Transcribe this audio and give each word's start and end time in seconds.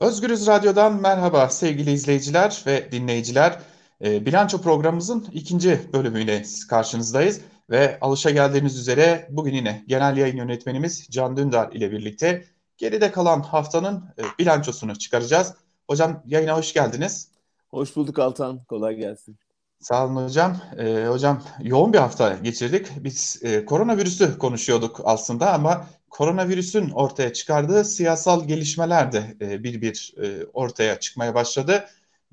Özgürüz 0.00 0.46
Radyo'dan 0.46 1.00
merhaba 1.00 1.48
sevgili 1.48 1.90
izleyiciler 1.90 2.62
ve 2.66 2.92
dinleyiciler. 2.92 3.58
E, 4.04 4.26
Bilanço 4.26 4.60
programımızın 4.60 5.26
ikinci 5.32 5.80
bölümüyle 5.92 6.42
karşınızdayız 6.68 7.40
ve 7.70 7.98
alışa 8.00 8.30
geldiğiniz 8.30 8.78
üzere 8.78 9.28
bugün 9.30 9.54
yine 9.54 9.84
genel 9.86 10.16
yayın 10.16 10.36
yönetmenimiz 10.36 11.06
Can 11.10 11.36
Dündar 11.36 11.72
ile 11.72 11.92
birlikte 11.92 12.44
geride 12.78 13.12
kalan 13.12 13.40
haftanın 13.40 14.04
e, 14.18 14.22
bilançosunu 14.38 14.98
çıkaracağız. 14.98 15.54
Hocam 15.88 16.22
yayına 16.26 16.56
hoş 16.56 16.72
geldiniz. 16.72 17.28
Hoş 17.68 17.96
bulduk 17.96 18.18
Altan, 18.18 18.64
kolay 18.64 18.96
gelsin. 18.96 19.38
Sağ 19.80 20.06
olun 20.06 20.24
hocam. 20.24 20.56
Ee, 20.78 21.06
hocam 21.08 21.42
yoğun 21.62 21.92
bir 21.92 21.98
hafta 21.98 22.36
geçirdik. 22.42 22.86
Biz 23.04 23.40
e, 23.42 23.64
koronavirüsü 23.64 24.38
konuşuyorduk 24.38 25.00
aslında 25.04 25.52
ama 25.52 25.86
koronavirüsün 26.16 26.90
ortaya 26.90 27.32
çıkardığı 27.32 27.84
siyasal 27.84 28.48
gelişmeler 28.48 29.12
de 29.12 29.36
e, 29.40 29.64
bir 29.64 29.80
bir 29.80 30.14
e, 30.22 30.46
ortaya 30.52 31.00
çıkmaya 31.00 31.34
başladı. 31.34 31.84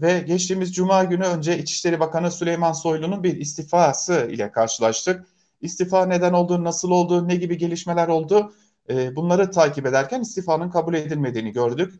Ve 0.02 0.20
geçtiğimiz 0.20 0.76
Cuma 0.76 1.04
günü 1.04 1.24
önce 1.24 1.58
İçişleri 1.58 2.00
Bakanı 2.00 2.32
Süleyman 2.32 2.74
Soylu'nun 2.74 3.24
bir 3.24 3.38
istifası 3.38 4.28
ile 4.32 4.52
karşılaştık. 4.52 5.26
İstifa 5.62 6.06
neden 6.06 6.34
oldu, 6.34 6.64
nasıl 6.64 6.92
oldu, 6.92 7.28
ne 7.28 7.36
gibi 7.36 7.58
gelişmeler 7.58 8.08
oldu 8.08 8.54
e, 8.90 9.16
bunları 9.16 9.52
takip 9.52 9.86
ederken 9.86 10.22
istifanın 10.22 10.70
kabul 10.70 10.94
edilmediğini 10.94 11.52
gördük. 11.52 11.94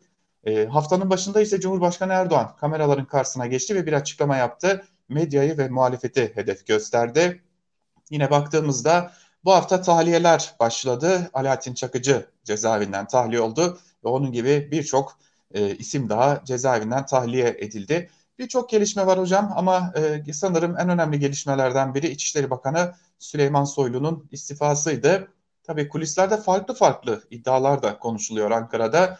E, 0.44 0.66
haftanın 0.66 1.10
başında 1.10 1.40
ise 1.40 1.60
Cumhurbaşkanı 1.60 2.12
Erdoğan 2.12 2.56
kameraların 2.60 3.06
karşısına 3.06 3.46
geçti 3.46 3.74
ve 3.74 3.86
bir 3.86 3.92
açıklama 3.92 4.36
yaptı. 4.36 4.84
Medyayı 5.08 5.58
ve 5.58 5.68
muhalefeti 5.68 6.32
hedef 6.34 6.66
gösterdi. 6.66 7.42
Yine 8.10 8.30
baktığımızda 8.30 9.12
bu 9.44 9.52
hafta 9.52 9.82
tahliyeler 9.82 10.54
başladı. 10.60 11.30
Alaaddin 11.34 11.74
Çakıcı 11.74 12.26
cezaevinden 12.44 13.06
tahliye 13.06 13.40
oldu 13.40 13.78
ve 14.04 14.08
onun 14.08 14.32
gibi 14.32 14.68
birçok 14.70 15.18
e, 15.54 15.76
isim 15.76 16.08
daha 16.08 16.44
cezaevinden 16.44 17.06
tahliye 17.06 17.56
edildi. 17.58 18.10
Birçok 18.38 18.70
gelişme 18.70 19.06
var 19.06 19.18
hocam 19.18 19.52
ama 19.56 19.92
e, 20.26 20.32
sanırım 20.32 20.76
en 20.78 20.88
önemli 20.88 21.18
gelişmelerden 21.18 21.94
biri 21.94 22.08
İçişleri 22.08 22.50
Bakanı 22.50 22.94
Süleyman 23.18 23.64
Soylu'nun 23.64 24.28
istifasıydı. 24.32 25.28
Tabii 25.62 25.88
kulislerde 25.88 26.36
farklı 26.36 26.74
farklı 26.74 27.22
iddialar 27.30 27.82
da 27.82 27.98
konuşuluyor 27.98 28.50
Ankara'da. 28.50 29.18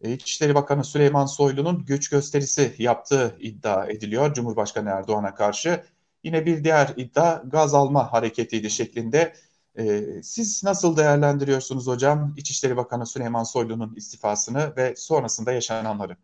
E, 0.00 0.12
İçişleri 0.12 0.54
Bakanı 0.54 0.84
Süleyman 0.84 1.26
Soylu'nun 1.26 1.84
güç 1.84 2.08
gösterisi 2.08 2.74
yaptığı 2.78 3.36
iddia 3.40 3.86
ediliyor 3.86 4.34
Cumhurbaşkanı 4.34 4.90
Erdoğan'a 4.90 5.34
karşı. 5.34 5.84
Yine 6.24 6.46
bir 6.46 6.64
diğer 6.64 6.92
iddia 6.96 7.42
gaz 7.44 7.74
alma 7.74 8.12
hareketiydi 8.12 8.70
şeklinde. 8.70 9.34
Ee, 9.78 10.22
siz 10.22 10.64
nasıl 10.64 10.96
değerlendiriyorsunuz 10.96 11.86
hocam 11.86 12.34
İçişleri 12.36 12.76
Bakanı 12.76 13.06
Süleyman 13.06 13.44
Soylu'nun 13.44 13.94
istifasını 13.96 14.72
ve 14.76 14.94
sonrasında 14.96 15.52
yaşananları? 15.52 16.16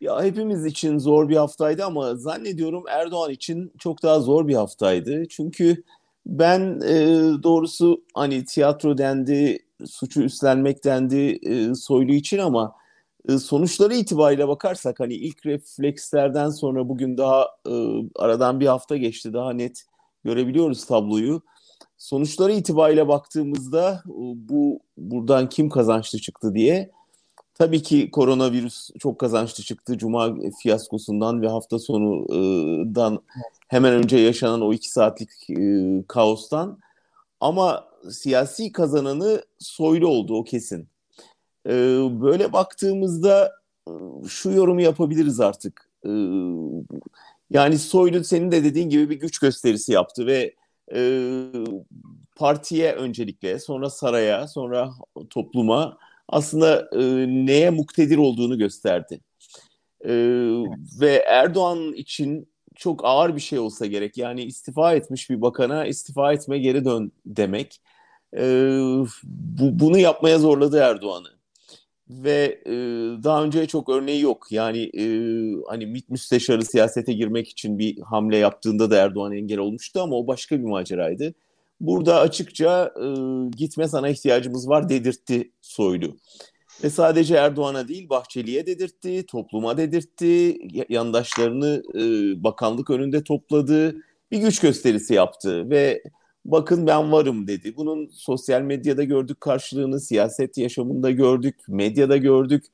Ya 0.00 0.24
hepimiz 0.24 0.64
için 0.64 0.98
zor 0.98 1.28
bir 1.28 1.36
haftaydı 1.36 1.84
ama 1.84 2.14
zannediyorum 2.14 2.84
Erdoğan 2.88 3.30
için 3.30 3.72
çok 3.78 4.02
daha 4.02 4.20
zor 4.20 4.48
bir 4.48 4.54
haftaydı. 4.54 5.28
Çünkü 5.28 5.82
ben 6.26 6.80
e, 6.84 6.96
doğrusu 7.42 8.04
hani 8.14 8.44
tiyatro 8.44 8.98
dendi, 8.98 9.58
suçu 9.86 10.22
üstlenmek 10.22 10.84
dendi 10.84 11.38
e, 11.42 11.74
Soylu 11.74 12.12
için 12.12 12.38
ama 12.38 12.74
e, 13.28 13.38
sonuçları 13.38 13.94
itibariyle 13.94 14.48
bakarsak 14.48 15.00
hani 15.00 15.14
ilk 15.14 15.46
reflekslerden 15.46 16.50
sonra 16.50 16.88
bugün 16.88 17.18
daha 17.18 17.46
e, 17.68 17.72
aradan 18.16 18.60
bir 18.60 18.66
hafta 18.66 18.96
geçti 18.96 19.32
daha 19.32 19.52
net 19.52 19.84
görebiliyoruz 20.24 20.84
tabloyu. 20.84 21.42
Sonuçları 21.98 22.52
itibariyle 22.52 23.08
baktığımızda 23.08 24.02
e, 24.06 24.12
bu 24.48 24.80
buradan 24.96 25.48
kim 25.48 25.68
kazançlı 25.68 26.18
çıktı 26.18 26.54
diye 26.54 26.90
tabii 27.54 27.82
ki 27.82 28.10
koronavirüs 28.10 28.90
çok 28.98 29.18
kazançlı 29.18 29.64
çıktı. 29.64 29.98
Cuma 29.98 30.36
fiyaskosundan 30.62 31.42
ve 31.42 31.48
hafta 31.48 31.78
sonudan 31.78 33.22
hemen 33.68 33.92
önce 33.92 34.16
yaşanan 34.16 34.60
o 34.60 34.72
iki 34.72 34.90
saatlik 34.90 35.50
e, 35.50 36.04
kaostan 36.08 36.78
ama 37.40 37.88
siyasi 38.10 38.72
kazananı 38.72 39.42
soylu 39.58 40.08
oldu 40.08 40.36
o 40.36 40.44
kesin. 40.44 40.88
E, 41.66 41.72
böyle 42.20 42.52
baktığımızda 42.52 43.52
şu 44.28 44.50
yorumu 44.50 44.80
yapabiliriz 44.80 45.40
artık. 45.40 45.90
Yani 47.50 47.78
soylu 47.78 48.24
senin 48.24 48.52
de 48.52 48.64
dediğin 48.64 48.90
gibi 48.90 49.10
bir 49.10 49.20
güç 49.20 49.38
gösterisi 49.38 49.92
yaptı 49.92 50.26
ve 50.26 50.54
e, 50.94 51.42
partiye 52.36 52.92
öncelikle 52.92 53.58
sonra 53.58 53.90
saraya 53.90 54.48
sonra 54.48 54.90
topluma 55.30 55.98
aslında 56.28 56.88
e, 56.92 57.26
neye 57.46 57.70
muktedir 57.70 58.16
olduğunu 58.16 58.58
gösterdi. 58.58 59.20
E, 60.04 60.12
ve 61.00 61.24
Erdoğan 61.26 61.92
için 61.92 62.48
çok 62.74 63.04
ağır 63.04 63.36
bir 63.36 63.40
şey 63.40 63.58
olsa 63.58 63.86
gerek. 63.86 64.18
Yani 64.18 64.42
istifa 64.42 64.94
etmiş 64.94 65.30
bir 65.30 65.40
bakana 65.40 65.86
istifa 65.86 66.32
etme 66.32 66.58
geri 66.58 66.84
dön 66.84 67.12
demek. 67.26 67.80
E, 68.36 68.42
bu, 69.24 69.80
bunu 69.80 69.98
yapmaya 69.98 70.38
zorladı 70.38 70.78
Erdoğan'ı. 70.78 71.35
Ve 72.10 72.60
e, 72.66 72.72
daha 73.24 73.44
önce 73.44 73.66
çok 73.66 73.88
örneği 73.88 74.20
yok. 74.20 74.46
Yani 74.50 74.90
e, 74.98 75.04
hani 75.68 75.86
MİT 75.86 76.10
müsteşarı 76.10 76.64
siyasete 76.64 77.12
girmek 77.12 77.48
için 77.48 77.78
bir 77.78 78.00
hamle 78.00 78.36
yaptığında 78.36 78.90
da 78.90 78.96
Erdoğan 78.96 79.32
engel 79.32 79.58
olmuştu 79.58 80.00
ama 80.00 80.16
o 80.16 80.26
başka 80.26 80.58
bir 80.58 80.64
maceraydı. 80.64 81.34
Burada 81.80 82.20
açıkça 82.20 82.94
e, 82.96 83.06
gitme 83.56 83.88
sana 83.88 84.08
ihtiyacımız 84.08 84.68
var 84.68 84.88
dedirtti 84.88 85.50
Soylu. 85.62 86.16
Ve 86.84 86.90
sadece 86.90 87.34
Erdoğan'a 87.34 87.88
değil 87.88 88.08
Bahçeli'ye 88.08 88.66
dedirtti, 88.66 89.26
topluma 89.26 89.76
dedirtti, 89.76 90.58
yandaşlarını 90.88 91.82
e, 91.94 92.00
bakanlık 92.44 92.90
önünde 92.90 93.24
topladı, 93.24 93.96
bir 94.30 94.38
güç 94.38 94.60
gösterisi 94.60 95.14
yaptı 95.14 95.70
ve 95.70 96.02
bakın 96.52 96.86
ben 96.86 97.12
varım 97.12 97.46
dedi. 97.46 97.76
Bunun 97.76 98.08
sosyal 98.12 98.60
medyada 98.62 99.04
gördük 99.04 99.40
karşılığını, 99.40 100.00
siyaset 100.00 100.58
yaşamında 100.58 101.10
gördük, 101.10 101.56
medyada 101.68 102.16
gördük, 102.16 102.64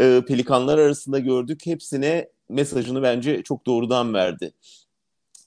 e, 0.00 0.22
pelikanlar 0.28 0.78
arasında 0.78 1.18
gördük. 1.18 1.66
Hepsine 1.66 2.28
mesajını 2.48 3.02
bence 3.02 3.42
çok 3.42 3.66
doğrudan 3.66 4.14
verdi. 4.14 4.52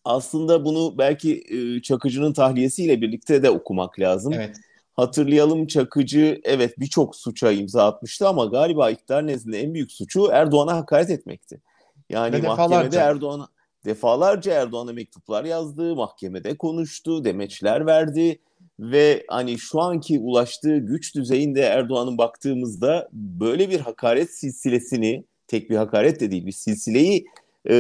Aslında 0.05 0.65
bunu 0.65 0.97
belki 0.97 1.43
e, 1.49 1.81
Çakıcı'nın 1.81 2.33
tahliyesiyle 2.33 3.01
birlikte 3.01 3.43
de 3.43 3.49
okumak 3.49 3.99
lazım. 3.99 4.33
Evet. 4.33 4.55
Hatırlayalım 4.93 5.67
Çakıcı 5.67 6.41
evet 6.43 6.79
birçok 6.79 7.15
suça 7.15 7.51
imza 7.51 7.85
atmıştı 7.85 8.27
ama 8.27 8.45
galiba 8.45 8.89
iktidar 8.89 9.27
nezdinde 9.27 9.59
en 9.59 9.73
büyük 9.73 9.91
suçu 9.91 10.29
Erdoğan'a 10.31 10.75
hakaret 10.75 11.09
etmekti. 11.09 11.61
Yani 12.09 12.43
Ve 12.43 12.47
mahkemede 12.47 12.97
Erdoğan'a 12.97 13.47
defalarca 13.87 14.53
Erdoğan'a 14.53 14.93
mektuplar 14.93 15.45
yazdı, 15.45 15.95
mahkemede 15.95 16.57
konuştu, 16.57 17.23
demeçler 17.23 17.85
verdi 17.85 18.39
ve 18.79 19.25
hani 19.27 19.59
şu 19.59 19.81
anki 19.81 20.19
ulaştığı 20.19 20.77
güç 20.77 21.15
düzeyinde 21.15 21.61
Erdoğan'ın 21.61 22.17
baktığımızda 22.17 23.09
böyle 23.13 23.69
bir 23.69 23.79
hakaret 23.79 24.31
silsilesini 24.31 25.23
tek 25.47 25.69
bir 25.69 25.75
hakaret 25.75 26.19
de 26.19 26.31
değil 26.31 26.45
bir 26.45 26.51
silsileyi 26.51 27.25
e, 27.69 27.75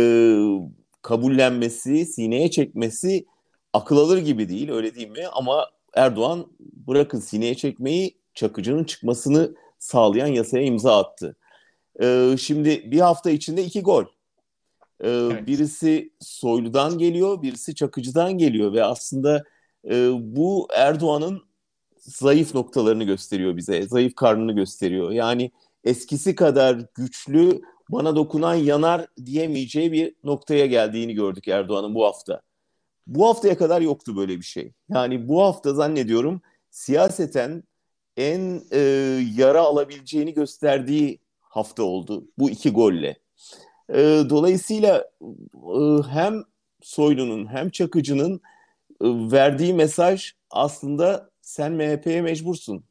kabullenmesi, 1.01 2.05
sineye 2.05 2.51
çekmesi 2.51 3.25
akıl 3.73 3.97
alır 3.97 4.17
gibi 4.17 4.49
değil 4.49 4.71
öyle 4.71 4.95
değil 4.95 5.09
mi? 5.09 5.27
Ama 5.33 5.69
Erdoğan 5.93 6.47
bırakın 6.59 7.19
sineye 7.19 7.55
çekmeyi 7.55 8.17
Çakıcı'nın 8.33 8.83
çıkmasını 8.83 9.55
sağlayan 9.79 10.27
yasaya 10.27 10.63
imza 10.63 10.97
attı. 10.97 11.35
Ee, 12.01 12.35
şimdi 12.39 12.91
bir 12.91 12.99
hafta 12.99 13.29
içinde 13.29 13.63
iki 13.63 13.81
gol. 13.81 14.05
Ee, 15.01 15.09
evet. 15.09 15.47
Birisi 15.47 16.11
Soylu'dan 16.19 16.97
geliyor, 16.97 17.41
birisi 17.41 17.75
Çakıcı'dan 17.75 18.37
geliyor 18.37 18.73
ve 18.73 18.83
aslında 18.83 19.43
e, 19.89 20.09
bu 20.13 20.67
Erdoğan'ın 20.75 21.41
zayıf 21.97 22.55
noktalarını 22.55 23.03
gösteriyor 23.03 23.57
bize, 23.57 23.87
zayıf 23.87 24.15
karnını 24.15 24.51
gösteriyor. 24.51 25.11
Yani 25.11 25.51
eskisi 25.83 26.35
kadar 26.35 26.85
güçlü, 26.95 27.61
bana 27.89 28.15
dokunan 28.15 28.55
yanar 28.55 29.07
diyemeyeceği 29.25 29.91
bir 29.91 30.15
noktaya 30.23 30.65
geldiğini 30.65 31.13
gördük 31.13 31.47
Erdoğan'ın 31.47 31.95
bu 31.95 32.05
hafta. 32.05 32.41
Bu 33.07 33.27
haftaya 33.27 33.57
kadar 33.57 33.81
yoktu 33.81 34.17
böyle 34.17 34.37
bir 34.37 34.45
şey. 34.45 34.73
Yani 34.89 35.27
bu 35.27 35.43
hafta 35.43 35.73
zannediyorum 35.73 36.41
siyaseten 36.69 37.63
en 38.17 38.61
e, 38.71 38.79
yara 39.35 39.61
alabileceğini 39.61 40.33
gösterdiği 40.33 41.19
hafta 41.39 41.83
oldu 41.83 42.27
bu 42.37 42.49
iki 42.49 42.71
golle. 42.71 43.17
E, 43.89 44.23
dolayısıyla 44.29 45.07
e, 45.53 46.03
hem 46.09 46.43
Soylu'nun 46.81 47.47
hem 47.47 47.69
Çakıcı'nın 47.69 48.41
e, 49.01 49.05
verdiği 49.05 49.73
mesaj 49.73 50.31
aslında 50.51 51.29
sen 51.41 51.71
MHP'ye 51.73 52.21
mecbursun. 52.21 52.83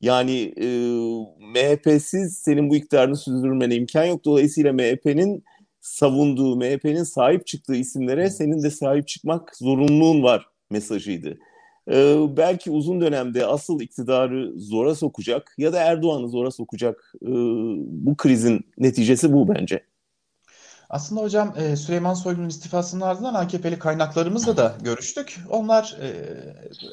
Yani 0.00 0.54
e, 0.56 0.66
MHP'siz 1.40 2.38
senin 2.38 2.70
bu 2.70 2.76
iktidarını 2.76 3.16
sürdürmene 3.16 3.74
imkan 3.74 4.04
yok. 4.04 4.24
Dolayısıyla 4.24 4.72
MHP'nin 4.72 5.44
savunduğu, 5.80 6.56
MHP'nin 6.56 7.04
sahip 7.04 7.46
çıktığı 7.46 7.76
isimlere 7.76 8.30
senin 8.30 8.62
de 8.62 8.70
sahip 8.70 9.08
çıkmak 9.08 9.56
zorunluluğun 9.56 10.22
var 10.22 10.46
mesajıydı. 10.70 11.38
e, 11.90 12.16
belki 12.36 12.70
uzun 12.70 13.00
dönemde 13.00 13.46
asıl 13.46 13.80
iktidarı 13.80 14.52
zora 14.56 14.94
sokacak 14.94 15.54
ya 15.58 15.72
da 15.72 15.80
Erdoğan'ı 15.82 16.28
zora 16.28 16.50
sokacak 16.50 17.12
e, 17.22 17.28
bu 17.86 18.16
krizin 18.16 18.60
neticesi 18.78 19.32
bu 19.32 19.48
bence. 19.48 19.89
Aslında 20.90 21.20
hocam 21.20 21.54
e, 21.56 21.76
Süleyman 21.76 22.14
Soylu'nun 22.14 22.48
istifasının 22.48 23.00
ardından 23.00 23.34
AKP'li 23.34 23.78
kaynaklarımızla 23.78 24.56
da 24.56 24.76
görüştük. 24.82 25.38
Onlar 25.48 25.96
e, 26.02 26.10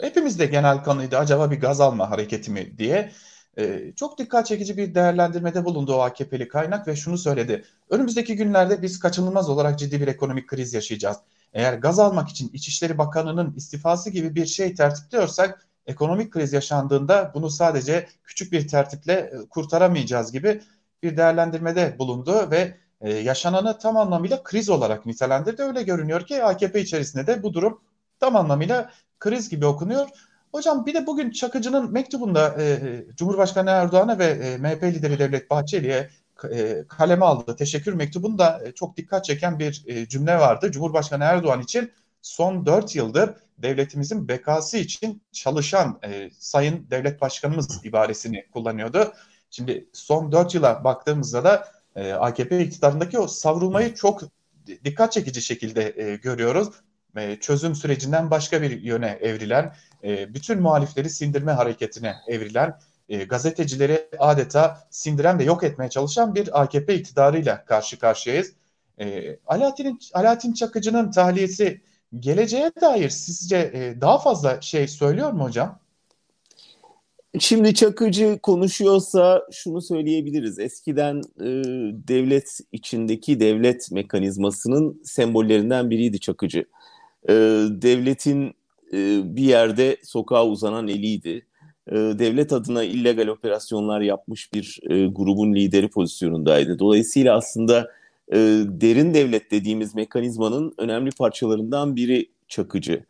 hepimizde 0.01 0.45
genel 0.45 0.83
kanıydı 0.83 1.17
acaba 1.17 1.51
bir 1.51 1.59
gaz 1.59 1.81
alma 1.81 2.09
hareketi 2.09 2.51
mi 2.51 2.77
diye. 2.77 3.11
E, 3.57 3.93
çok 3.95 4.17
dikkat 4.17 4.45
çekici 4.45 4.77
bir 4.77 4.95
değerlendirmede 4.95 5.65
bulundu 5.65 5.95
o 5.95 5.99
AKP'li 5.99 6.47
kaynak 6.47 6.87
ve 6.87 6.95
şunu 6.95 7.17
söyledi. 7.17 7.63
Önümüzdeki 7.89 8.35
günlerde 8.35 8.81
biz 8.81 8.99
kaçınılmaz 8.99 9.49
olarak 9.49 9.79
ciddi 9.79 10.01
bir 10.01 10.07
ekonomik 10.07 10.47
kriz 10.47 10.73
yaşayacağız. 10.73 11.17
Eğer 11.53 11.73
gaz 11.73 11.99
almak 11.99 12.29
için 12.29 12.49
İçişleri 12.53 12.97
Bakanı'nın 12.97 13.53
istifası 13.55 14.09
gibi 14.09 14.35
bir 14.35 14.45
şey 14.45 14.75
tertipliyorsak 14.75 15.67
ekonomik 15.85 16.31
kriz 16.31 16.53
yaşandığında 16.53 17.31
bunu 17.33 17.49
sadece 17.49 18.07
küçük 18.23 18.51
bir 18.51 18.67
tertiple 18.67 19.31
kurtaramayacağız 19.49 20.31
gibi 20.31 20.61
bir 21.03 21.17
değerlendirmede 21.17 21.95
bulundu 21.99 22.51
ve 22.51 22.77
e, 23.01 23.13
yaşananı 23.13 23.77
tam 23.79 23.97
anlamıyla 23.97 24.43
kriz 24.43 24.69
olarak 24.69 25.05
nitelendirdi. 25.05 25.61
Öyle 25.63 25.83
görünüyor 25.83 26.25
ki 26.25 26.43
AKP 26.43 26.81
içerisinde 26.81 27.27
de 27.27 27.43
bu 27.43 27.53
durum 27.53 27.81
tam 28.19 28.35
anlamıyla 28.35 28.91
kriz 29.19 29.49
gibi 29.49 29.65
okunuyor. 29.65 30.07
Hocam 30.51 30.85
bir 30.85 30.93
de 30.93 31.07
bugün 31.07 31.31
Çakıcı'nın 31.31 31.91
mektubunda 31.91 32.61
e, 32.61 32.79
Cumhurbaşkanı 33.15 33.69
Erdoğan'a 33.69 34.19
ve 34.19 34.25
e, 34.25 34.57
MHP 34.57 34.83
lideri 34.83 35.19
Devlet 35.19 35.49
Bahçeli'ye 35.49 36.09
e, 36.51 36.83
kaleme 36.87 37.25
aldığı 37.25 37.55
teşekkür 37.55 37.93
mektubunda 37.93 38.61
e, 38.65 38.71
çok 38.71 38.97
dikkat 38.97 39.25
çeken 39.25 39.59
bir 39.59 39.83
e, 39.87 40.07
cümle 40.07 40.39
vardı. 40.39 40.71
Cumhurbaşkanı 40.71 41.23
Erdoğan 41.23 41.61
için 41.61 41.91
son 42.21 42.65
4 42.65 42.95
yıldır 42.95 43.33
devletimizin 43.57 44.27
bekası 44.27 44.77
için 44.77 45.21
çalışan 45.31 45.99
e, 46.03 46.29
Sayın 46.39 46.87
Devlet 46.91 47.21
Başkanımız 47.21 47.85
ibaresini 47.85 48.45
kullanıyordu. 48.53 49.13
Şimdi 49.49 49.89
son 49.93 50.31
4 50.31 50.55
yıla 50.55 50.83
baktığımızda 50.83 51.43
da 51.43 51.67
e, 51.97 52.13
AKP 52.13 52.63
iktidarındaki 52.63 53.19
o 53.19 53.27
savrulmayı 53.27 53.95
çok 53.95 54.21
dikkat 54.85 55.11
çekici 55.11 55.41
şekilde 55.41 55.93
e, 55.97 56.15
görüyoruz. 56.15 56.69
E, 57.15 57.35
çözüm 57.35 57.75
sürecinden 57.75 58.31
başka 58.31 58.61
bir 58.61 58.81
yöne 58.81 59.07
evrilen, 59.21 59.75
e, 60.03 60.33
bütün 60.33 60.61
muhalifleri 60.61 61.09
sindirme 61.09 61.51
hareketine 61.51 62.15
evrilen, 62.27 62.79
e, 63.09 63.23
gazetecileri 63.23 64.07
adeta 64.19 64.87
sindiren 64.89 65.39
ve 65.39 65.43
yok 65.43 65.63
etmeye 65.63 65.89
çalışan 65.89 66.35
bir 66.35 66.61
AKP 66.61 66.95
iktidarıyla 66.95 67.65
karşı 67.65 67.99
karşıyayız. 67.99 68.53
E, 68.99 69.37
Alaaddin, 69.47 69.99
Alaaddin 70.13 70.53
Çakıcı'nın 70.53 71.11
tahliyesi 71.11 71.81
geleceğe 72.19 72.71
dair 72.81 73.09
sizce 73.09 73.57
e, 73.57 74.01
daha 74.01 74.17
fazla 74.17 74.61
şey 74.61 74.87
söylüyor 74.87 75.31
mu 75.31 75.43
hocam? 75.43 75.79
Şimdi 77.39 77.73
Çakıcı 77.73 78.39
konuşuyorsa 78.43 79.43
şunu 79.51 79.81
söyleyebiliriz. 79.81 80.59
Eskiden 80.59 81.21
e, 81.39 81.47
devlet 82.07 82.59
içindeki 82.71 83.39
devlet 83.39 83.91
mekanizmasının 83.91 85.01
sembollerinden 85.03 85.89
biriydi 85.89 86.19
Çakıcı. 86.19 86.65
E, 87.29 87.33
devletin 87.69 88.53
e, 88.93 89.21
bir 89.35 89.43
yerde 89.43 89.97
sokağa 90.03 90.47
uzanan 90.47 90.87
eliydi. 90.87 91.45
E, 91.87 91.95
devlet 91.95 92.53
adına 92.53 92.83
illegal 92.83 93.27
operasyonlar 93.27 94.01
yapmış 94.01 94.53
bir 94.53 94.79
e, 94.89 95.07
grubun 95.07 95.53
lideri 95.55 95.89
pozisyonundaydı. 95.89 96.79
Dolayısıyla 96.79 97.37
aslında 97.37 97.91
e, 98.31 98.37
derin 98.67 99.13
devlet 99.13 99.51
dediğimiz 99.51 99.95
mekanizmanın 99.95 100.73
önemli 100.77 101.11
parçalarından 101.11 101.95
biri 101.95 102.29
Çakıcı. 102.47 103.05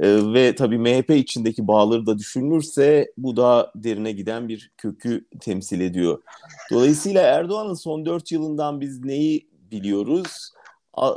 E, 0.00 0.32
ve 0.34 0.54
tabii 0.54 0.78
MHP 0.78 1.10
içindeki 1.10 1.68
bağları 1.68 2.06
da 2.06 2.18
düşünülürse 2.18 3.12
bu 3.16 3.36
daha 3.36 3.72
derine 3.74 4.12
giden 4.12 4.48
bir 4.48 4.70
kökü 4.76 5.26
temsil 5.40 5.80
ediyor. 5.80 6.22
Dolayısıyla 6.72 7.22
Erdoğan'ın 7.22 7.74
son 7.74 8.06
dört 8.06 8.32
yılından 8.32 8.80
biz 8.80 9.04
neyi 9.04 9.48
biliyoruz? 9.70 10.52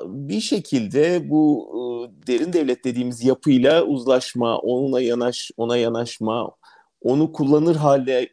Bir 0.05 0.41
şekilde 0.41 1.29
bu 1.29 1.69
e, 1.73 1.81
derin 2.27 2.53
devlet 2.53 2.85
dediğimiz 2.85 3.23
yapıyla 3.23 3.83
uzlaşma, 3.83 4.57
onunla 4.57 5.01
yanaş, 5.01 5.51
ona 5.57 5.77
yanaşma, 5.77 6.51
onu 7.01 7.31
kullanır 7.31 7.75
hale 7.75 8.29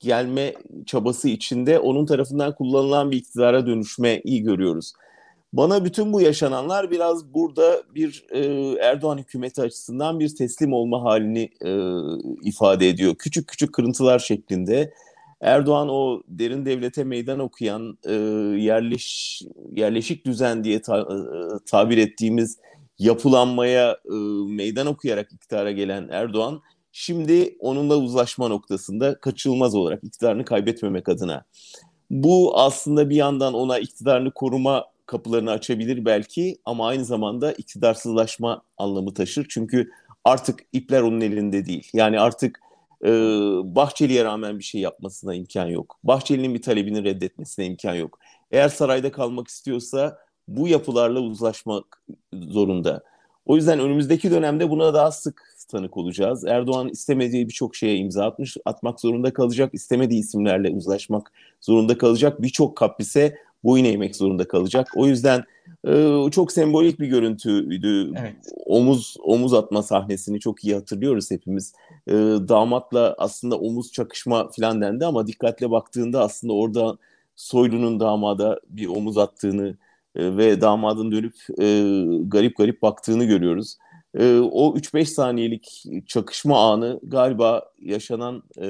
gelme 0.00 0.54
çabası 0.86 1.28
içinde 1.28 1.78
onun 1.78 2.06
tarafından 2.06 2.54
kullanılan 2.54 3.10
bir 3.10 3.16
iktidara 3.16 3.66
dönüşme 3.66 4.20
iyi 4.24 4.42
görüyoruz. 4.42 4.92
Bana 5.52 5.84
bütün 5.84 6.12
bu 6.12 6.20
yaşananlar 6.20 6.90
biraz 6.90 7.34
burada 7.34 7.82
bir 7.94 8.24
e, 8.30 8.40
Erdoğan 8.80 9.18
hükümeti 9.18 9.62
açısından 9.62 10.20
bir 10.20 10.36
teslim 10.36 10.72
olma 10.72 11.04
halini 11.04 11.50
e, 11.64 11.70
ifade 12.48 12.88
ediyor. 12.88 13.14
Küçük 13.14 13.48
küçük 13.48 13.74
kırıntılar 13.74 14.18
şeklinde. 14.18 14.94
Erdoğan 15.40 15.88
o 15.88 16.22
derin 16.28 16.66
devlete 16.66 17.04
meydan 17.04 17.38
okuyan 17.38 17.98
e, 18.04 18.12
yerleş 18.60 19.42
yerleşik 19.76 20.26
düzen 20.26 20.64
diye 20.64 20.82
ta, 20.82 21.00
e, 21.00 21.16
tabir 21.66 21.98
ettiğimiz 21.98 22.58
yapılanmaya 22.98 23.92
e, 23.92 24.14
meydan 24.48 24.86
okuyarak 24.86 25.32
iktidara 25.32 25.70
gelen 25.70 26.08
Erdoğan 26.10 26.62
şimdi 26.92 27.56
onunla 27.60 27.96
uzlaşma 27.96 28.48
noktasında 28.48 29.20
kaçılmaz 29.20 29.74
olarak 29.74 30.04
iktidarını 30.04 30.44
kaybetmemek 30.44 31.08
adına. 31.08 31.44
Bu 32.10 32.58
aslında 32.58 33.10
bir 33.10 33.16
yandan 33.16 33.54
ona 33.54 33.78
iktidarını 33.78 34.30
koruma 34.30 34.84
kapılarını 35.10 35.50
açabilir 35.50 36.04
belki 36.04 36.58
ama 36.64 36.88
aynı 36.88 37.04
zamanda 37.04 37.52
iktidarsızlaşma 37.52 38.62
anlamı 38.78 39.14
taşır. 39.14 39.46
Çünkü 39.50 39.90
artık 40.24 40.60
ipler 40.72 41.02
onun 41.02 41.20
elinde 41.20 41.66
değil. 41.66 41.90
Yani 41.92 42.20
artık 42.20 42.60
e, 43.04 43.08
Bahçeli'ye 43.64 44.24
rağmen 44.24 44.58
bir 44.58 44.64
şey 44.64 44.80
yapmasına 44.80 45.34
imkan 45.34 45.66
yok. 45.66 45.98
Bahçeli'nin 46.04 46.54
bir 46.54 46.62
talebini 46.62 47.04
reddetmesine 47.04 47.66
imkan 47.66 47.94
yok. 47.94 48.18
Eğer 48.50 48.68
sarayda 48.68 49.12
kalmak 49.12 49.48
istiyorsa 49.48 50.18
bu 50.48 50.68
yapılarla 50.68 51.20
uzlaşmak 51.20 52.04
zorunda. 52.32 53.02
O 53.46 53.56
yüzden 53.56 53.78
önümüzdeki 53.78 54.30
dönemde 54.30 54.70
buna 54.70 54.94
daha 54.94 55.10
sık 55.10 55.42
tanık 55.68 55.96
olacağız. 55.96 56.44
Erdoğan 56.44 56.88
istemediği 56.88 57.48
birçok 57.48 57.76
şeye 57.76 57.96
imza 57.96 58.26
atmış, 58.26 58.56
atmak 58.64 59.00
zorunda 59.00 59.32
kalacak, 59.32 59.74
istemediği 59.74 60.20
isimlerle 60.20 60.70
uzlaşmak 60.70 61.32
zorunda 61.60 61.98
kalacak. 61.98 62.42
Birçok 62.42 62.76
kaprise 62.76 63.38
boyun 63.64 63.84
eğmek 63.84 64.16
zorunda 64.16 64.48
kalacak. 64.48 64.88
O 64.96 65.06
yüzden 65.06 65.44
e, 65.88 66.16
çok 66.30 66.52
sembolik 66.52 67.00
bir 67.00 67.06
görüntüydü. 67.06 68.12
Evet. 68.20 68.36
Omuz 68.66 69.16
omuz 69.22 69.54
atma 69.54 69.82
sahnesini 69.82 70.40
çok 70.40 70.64
iyi 70.64 70.74
hatırlıyoruz 70.74 71.30
hepimiz. 71.30 71.72
E, 72.06 72.12
damatla 72.48 73.14
aslında 73.18 73.58
omuz 73.58 73.92
çakışma 73.92 74.50
filan 74.50 74.80
dendi 74.80 75.06
ama 75.06 75.26
dikkatle 75.26 75.70
baktığında 75.70 76.22
aslında 76.22 76.52
orada 76.52 76.98
Soylu'nun 77.36 78.00
damada 78.00 78.60
bir 78.68 78.86
omuz 78.86 79.18
attığını 79.18 79.76
e, 80.16 80.36
ve 80.36 80.60
damadın 80.60 81.12
dönüp 81.12 81.34
e, 81.60 81.64
garip 82.28 82.56
garip 82.56 82.82
baktığını 82.82 83.24
görüyoruz. 83.24 83.76
E, 84.14 84.38
o 84.38 84.76
3-5 84.76 85.04
saniyelik 85.04 85.84
çakışma 86.06 86.72
anı 86.72 87.00
galiba 87.02 87.62
yaşanan 87.80 88.42
e, 88.60 88.68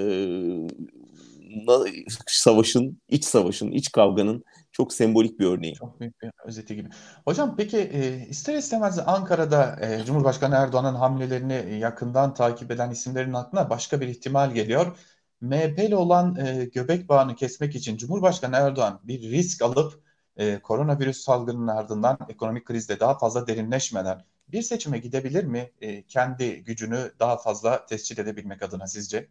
savaşın, 2.26 2.99
iç 3.09 3.25
savaşın, 3.25 3.70
iç 3.73 3.92
kavganın 3.92 4.44
çok 4.73 4.93
sembolik 4.93 5.41
bir 5.41 5.47
örneği. 5.47 5.75
Çok 5.75 6.00
büyük 6.00 6.23
bir 6.23 6.31
özeti 6.45 6.77
gibi. 6.77 6.89
Hocam 7.25 7.57
peki 7.57 7.79
e, 7.79 8.27
ister 8.29 8.55
istemez 8.55 8.99
Ankara'da 8.99 9.79
e, 9.81 10.05
Cumhurbaşkanı 10.05 10.55
Erdoğan'ın 10.55 10.95
hamlelerini 10.95 11.79
yakından 11.79 12.35
takip 12.35 12.71
eden 12.71 12.91
isimlerin 12.91 13.33
aklına 13.33 13.71
başka 13.71 14.00
bir 14.00 14.09
ihtimal 14.09 14.55
geliyor. 14.55 14.97
MHP 15.41 15.79
ile 15.79 15.97
olan 15.97 16.37
e, 16.37 16.65
göbek 16.65 17.09
bağını 17.09 17.35
kesmek 17.37 17.77
için 17.77 17.97
Cumhurbaşkanı 17.97 18.57
Erdoğan 18.57 19.00
bir 19.05 19.23
risk 19.31 19.62
alıp 19.62 20.03
e, 20.37 20.59
koronavirüs 20.59 21.21
salgının 21.21 21.69
ardından 21.69 22.19
ekonomik 22.29 22.65
krizde 22.67 23.00
daha 23.00 23.19
fazla 23.19 23.47
derinleşmeden 23.47 24.25
bir 24.49 24.62
seçime 24.62 24.99
gidebilir 24.99 25.45
mi? 25.45 25.71
E, 25.81 26.03
kendi 26.07 26.65
gücünü 26.65 27.12
daha 27.21 27.37
fazla 27.37 27.87
tescil 27.87 28.19
edebilmek 28.19 28.62
adına 28.62 28.87
sizce? 28.87 29.29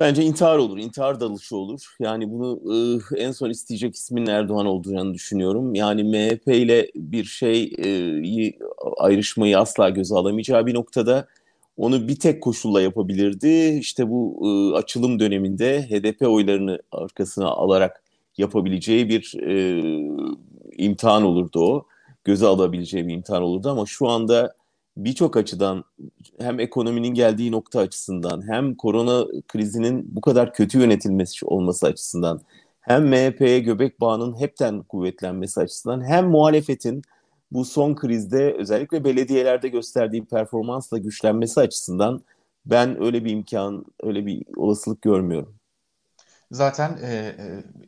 Bence 0.00 0.22
intihar 0.22 0.58
olur, 0.58 0.78
intihar 0.78 1.20
dalışı 1.20 1.56
olur. 1.56 1.96
Yani 2.00 2.30
bunu 2.30 2.60
ıı, 2.66 3.00
en 3.16 3.30
son 3.32 3.50
isteyecek 3.50 3.94
ismin 3.94 4.26
Erdoğan 4.26 4.66
olduğunu 4.66 5.14
düşünüyorum. 5.14 5.74
Yani 5.74 6.04
MHP 6.04 6.48
ile 6.48 6.90
bir 6.96 7.24
şeyi 7.24 8.58
ayrışmayı 8.98 9.58
asla 9.58 9.88
göze 9.88 10.14
alamayacağı 10.14 10.66
bir 10.66 10.74
noktada 10.74 11.26
onu 11.76 12.08
bir 12.08 12.16
tek 12.18 12.42
koşulla 12.42 12.82
yapabilirdi. 12.82 13.78
İşte 13.80 14.10
bu 14.10 14.40
ıı, 14.46 14.76
açılım 14.76 15.20
döneminde 15.20 15.82
HDP 15.82 16.28
oylarını 16.28 16.78
arkasına 16.92 17.46
alarak 17.46 18.02
yapabileceği 18.38 19.08
bir 19.08 19.34
e, 19.42 19.82
imtihan 20.76 21.22
olurdu 21.22 21.60
o. 21.60 21.86
Göze 22.24 22.46
alabileceği 22.46 23.08
bir 23.08 23.14
imtihan 23.14 23.42
olurdu 23.42 23.70
ama 23.70 23.86
şu 23.86 24.08
anda 24.08 24.54
birçok 24.98 25.36
açıdan 25.36 25.84
hem 26.40 26.60
ekonominin 26.60 27.14
geldiği 27.14 27.52
nokta 27.52 27.80
açısından 27.80 28.48
hem 28.52 28.74
korona 28.74 29.26
krizinin 29.48 30.16
bu 30.16 30.20
kadar 30.20 30.52
kötü 30.52 30.78
yönetilmesi 30.78 31.46
olması 31.46 31.86
açısından 31.86 32.40
hem 32.80 33.08
MHP'ye 33.08 33.60
göbek 33.60 34.00
bağının 34.00 34.40
hepten 34.40 34.82
kuvvetlenmesi 34.82 35.60
açısından 35.60 36.04
hem 36.04 36.28
muhalefetin 36.30 37.02
bu 37.52 37.64
son 37.64 37.94
krizde 37.94 38.52
özellikle 38.58 39.04
belediyelerde 39.04 39.68
gösterdiği 39.68 40.24
performansla 40.24 40.98
güçlenmesi 40.98 41.60
açısından 41.60 42.20
ben 42.66 43.02
öyle 43.04 43.24
bir 43.24 43.30
imkan, 43.30 43.84
öyle 44.02 44.26
bir 44.26 44.42
olasılık 44.56 45.02
görmüyorum. 45.02 45.57
Zaten 46.50 46.98
e, 47.02 47.34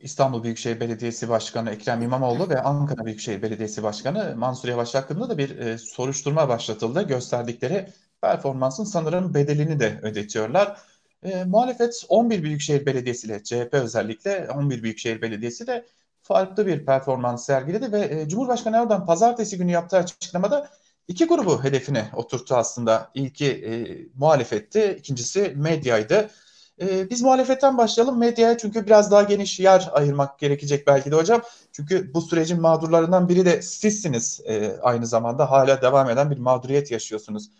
İstanbul 0.01 0.43
Büyükşehir 0.43 0.81
Belediyesi 0.81 1.29
Başkanı 1.29 1.71
Ekrem 1.71 2.03
İmamoğlu 2.03 2.49
ve 2.49 2.63
Ankara 2.63 3.07
Büyükşehir 3.07 3.43
Belediyesi 3.43 3.83
Başkanı 3.83 4.35
Mansur 4.37 4.69
Yavaş 4.69 4.95
hakkında 4.95 5.29
da 5.29 5.39
bir 5.39 5.59
e, 5.59 5.79
soruşturma 5.79 6.49
başlatıldı. 6.49 7.03
Gösterdikleri 7.03 7.89
performansın 8.23 8.85
sanırım 8.85 9.35
bedelini 9.35 9.81
de 9.81 10.01
ödetiyorlar. 10.03 10.81
E, 11.23 11.45
muhalefet 11.45 12.05
11 12.09 12.43
Büyükşehir 12.43 12.87
Belediyesi 12.87 13.27
ile 13.27 13.43
CHP 13.43 13.75
özellikle 13.75 14.51
11 14.51 14.83
Büyükşehir 14.83 15.23
Belediyesi 15.23 15.67
de 15.67 15.87
farklı 16.23 16.67
bir 16.67 16.87
performans 16.87 17.47
sergiledi 17.47 17.93
ve 17.93 18.21
e, 18.21 18.29
Cumhurbaşkanı 18.29 18.77
Erdoğan 18.77 19.07
pazartesi 19.07 19.59
günü 19.59 19.71
yaptığı 19.71 19.97
açıklamada 19.97 20.71
iki 21.09 21.27
grubu 21.27 21.65
hedefine 21.65 22.11
oturttu 22.15 22.57
aslında. 22.57 23.11
İlki 23.15 23.47
e, 23.47 23.99
muhalefetti, 24.15 24.97
ikincisi 24.99 25.53
medyaydı. 25.57 26.31
E, 26.81 27.11
biz 27.11 27.23
muhalefetten 27.23 27.79
başlayalım 27.79 28.19
medyaya 28.19 28.59
çünkü 28.59 28.87
biraz 28.87 29.11
daha 29.11 29.23
geniş 29.23 29.61
yer 29.61 29.89
ayırmak 29.93 30.39
gerekecek 30.39 30.87
belki 30.87 31.11
de 31.11 31.17
hocam. 31.17 31.43
Çünkü 31.73 32.15
bu 32.15 32.21
sürecin 32.23 32.61
mağdurlarından 32.61 33.29
biri 33.29 33.45
de 33.45 33.63
sizsiniz. 33.63 34.41
E, 34.47 34.77
aynı 34.83 35.07
zamanda 35.07 35.51
hala 35.51 35.83
devam 35.83 36.11
eden 36.11 36.31
bir 36.31 36.39
mağduriyet 36.39 36.91
yaşıyorsunuz. 36.91 37.51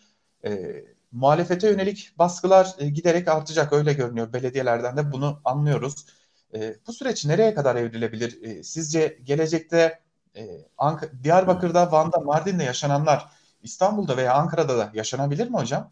E, 0.45 0.71
muhalefete 1.11 1.67
yönelik 1.69 2.13
baskılar 2.19 2.75
e, 2.79 2.89
giderek 2.89 3.27
artacak 3.27 3.73
öyle 3.73 3.93
görünüyor. 3.93 4.33
Belediyelerden 4.33 4.97
de 4.97 5.11
bunu 5.11 5.41
anlıyoruz. 5.45 6.05
E, 6.53 6.75
bu 6.87 6.93
süreç 6.93 7.25
nereye 7.25 7.53
kadar 7.53 7.75
evrilebilir? 7.75 8.41
E, 8.43 8.63
sizce 8.63 9.19
gelecekte 9.23 9.99
e, 10.35 10.41
Ank- 10.77 11.23
Diyarbakır'da, 11.23 11.91
Van'da, 11.91 12.17
Mardin'de 12.19 12.63
yaşananlar 12.63 13.31
İstanbul'da 13.63 14.17
veya 14.17 14.33
Ankara'da 14.33 14.77
da 14.77 14.91
yaşanabilir 14.93 15.47
mi 15.49 15.57
hocam? 15.57 15.91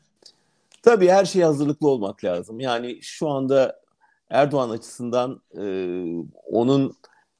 Tabii 0.83 1.07
her 1.07 1.25
şeye 1.25 1.45
hazırlıklı 1.45 1.87
olmak 1.89 2.23
lazım. 2.23 2.59
Yani 2.59 2.99
şu 3.01 3.29
anda 3.29 3.79
Erdoğan 4.29 4.69
açısından 4.69 5.41
e, 5.57 5.63
onun 6.45 6.93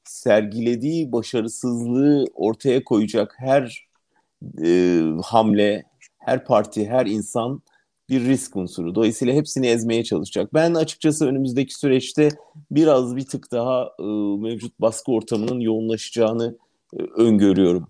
sergilediği 0.04 1.12
başarısızlığı 1.12 2.24
ortaya 2.34 2.84
koyacak 2.84 3.34
her 3.38 3.88
e, 4.64 5.02
hamle, 5.24 5.84
her 6.18 6.44
parti, 6.44 6.88
her 6.88 7.06
insan 7.06 7.62
bir 8.08 8.24
risk 8.24 8.56
unsuru. 8.56 8.94
Dolayısıyla 8.94 9.34
hepsini 9.34 9.66
ezmeye 9.66 10.04
çalışacak. 10.04 10.54
Ben 10.54 10.74
açıkçası 10.74 11.26
önümüzdeki 11.26 11.74
süreçte 11.74 12.28
biraz 12.70 13.16
bir 13.16 13.26
tık 13.26 13.52
daha 13.52 13.90
e, 13.98 14.02
mevcut 14.42 14.80
baskı 14.80 15.12
ortamının 15.12 15.60
yoğunlaşacağını 15.60 16.58
e, 16.98 17.02
öngörüyorum. 17.02 17.88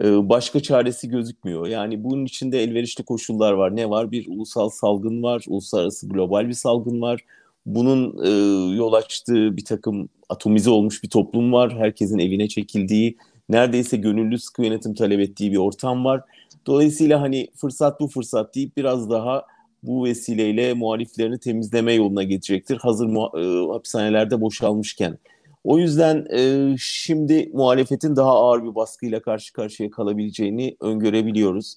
E, 0.00 0.28
başka 0.28 0.60
çaresi 0.60 1.08
gözükmüyor. 1.08 1.66
Yani 1.66 2.04
bunun 2.04 2.24
içinde 2.24 2.62
elverişli 2.62 3.04
koşullar 3.04 3.52
var. 3.52 3.76
Ne 3.76 3.90
var? 3.90 4.10
Bir 4.10 4.26
ulusal 4.28 4.68
salgın 4.68 5.22
var, 5.22 5.44
uluslararası 5.48 6.08
global 6.08 6.48
bir 6.48 6.52
salgın 6.52 7.00
var. 7.00 7.20
Bunun 7.66 8.24
e, 8.24 8.30
yol 8.76 8.92
açtığı 8.92 9.56
bir 9.56 9.64
takım 9.64 10.08
atomize 10.28 10.70
olmuş 10.70 11.02
bir 11.02 11.08
toplum 11.10 11.52
var. 11.52 11.78
Herkesin 11.78 12.18
evine 12.18 12.48
çekildiği, 12.48 13.16
neredeyse 13.48 13.96
gönüllü 13.96 14.38
sıkı 14.38 14.62
yönetim 14.62 14.94
talep 14.94 15.20
ettiği 15.20 15.52
bir 15.52 15.56
ortam 15.56 16.04
var. 16.04 16.22
Dolayısıyla 16.66 17.20
hani 17.20 17.48
fırsat 17.56 18.00
bu 18.00 18.08
fırsat 18.08 18.54
deyip 18.54 18.76
biraz 18.76 19.10
daha 19.10 19.46
bu 19.82 20.04
vesileyle 20.04 20.74
muhaliflerini 20.74 21.38
temizleme 21.38 21.92
yoluna 21.92 22.22
gidecektir. 22.22 22.76
Hazır 22.76 23.08
e, 23.08 23.72
hapishanelerde 23.72 24.40
boşalmışken. 24.40 25.18
O 25.64 25.78
yüzden 25.78 26.26
e, 26.30 26.74
şimdi 26.78 27.50
muhalefetin 27.52 28.16
daha 28.16 28.30
ağır 28.30 28.64
bir 28.64 28.74
baskıyla 28.74 29.22
karşı 29.22 29.52
karşıya 29.52 29.90
kalabileceğini 29.90 30.76
öngörebiliyoruz. 30.80 31.76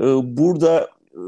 E, 0.00 0.04
burada 0.36 0.80
e, 1.12 1.20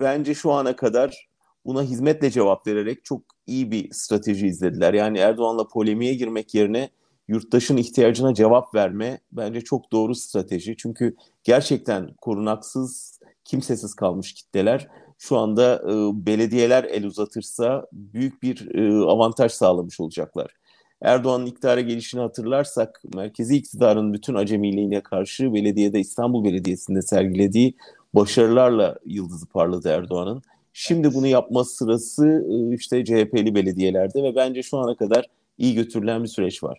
bence 0.00 0.34
şu 0.34 0.52
ana 0.52 0.76
kadar 0.76 1.28
buna 1.66 1.82
hizmetle 1.82 2.30
cevap 2.30 2.66
vererek 2.66 3.04
çok 3.04 3.22
iyi 3.46 3.70
bir 3.70 3.90
strateji 3.92 4.46
izlediler. 4.46 4.94
Yani 4.94 5.18
Erdoğan'la 5.18 5.68
polemiğe 5.68 6.14
girmek 6.14 6.54
yerine 6.54 6.90
yurttaşın 7.28 7.76
ihtiyacına 7.76 8.34
cevap 8.34 8.74
verme 8.74 9.20
bence 9.32 9.60
çok 9.60 9.92
doğru 9.92 10.14
strateji. 10.14 10.76
Çünkü 10.76 11.16
gerçekten 11.44 12.14
korunaksız, 12.20 13.20
kimsesiz 13.44 13.94
kalmış 13.94 14.32
kitleler 14.32 14.88
şu 15.18 15.38
anda 15.38 15.74
e, 15.74 16.26
belediyeler 16.26 16.84
el 16.84 17.04
uzatırsa 17.04 17.86
büyük 17.92 18.42
bir 18.42 18.74
e, 18.74 19.04
avantaj 19.04 19.52
sağlamış 19.52 20.00
olacaklar. 20.00 20.61
Erdoğan'ın 21.02 21.46
iktidara 21.46 21.80
gelişini 21.80 22.20
hatırlarsak 22.20 23.02
merkezi 23.14 23.56
iktidarın 23.56 24.12
bütün 24.12 24.34
acemiliğine 24.34 25.00
karşı 25.00 25.54
belediyede 25.54 26.00
İstanbul 26.00 26.44
Belediyesi'nde 26.44 27.02
sergilediği 27.02 27.76
başarılarla 28.14 28.96
yıldızı 29.06 29.46
parladı 29.46 29.88
Erdoğan'ın. 29.88 30.42
Şimdi 30.72 31.14
bunu 31.14 31.26
yapma 31.26 31.64
sırası 31.64 32.46
e, 32.50 32.74
işte 32.74 33.04
CHP'li 33.04 33.54
belediyelerde 33.54 34.22
ve 34.22 34.36
bence 34.36 34.62
şu 34.62 34.78
ana 34.78 34.96
kadar 34.96 35.26
iyi 35.58 35.74
götürülen 35.74 36.22
bir 36.22 36.28
süreç 36.28 36.62
var. 36.62 36.78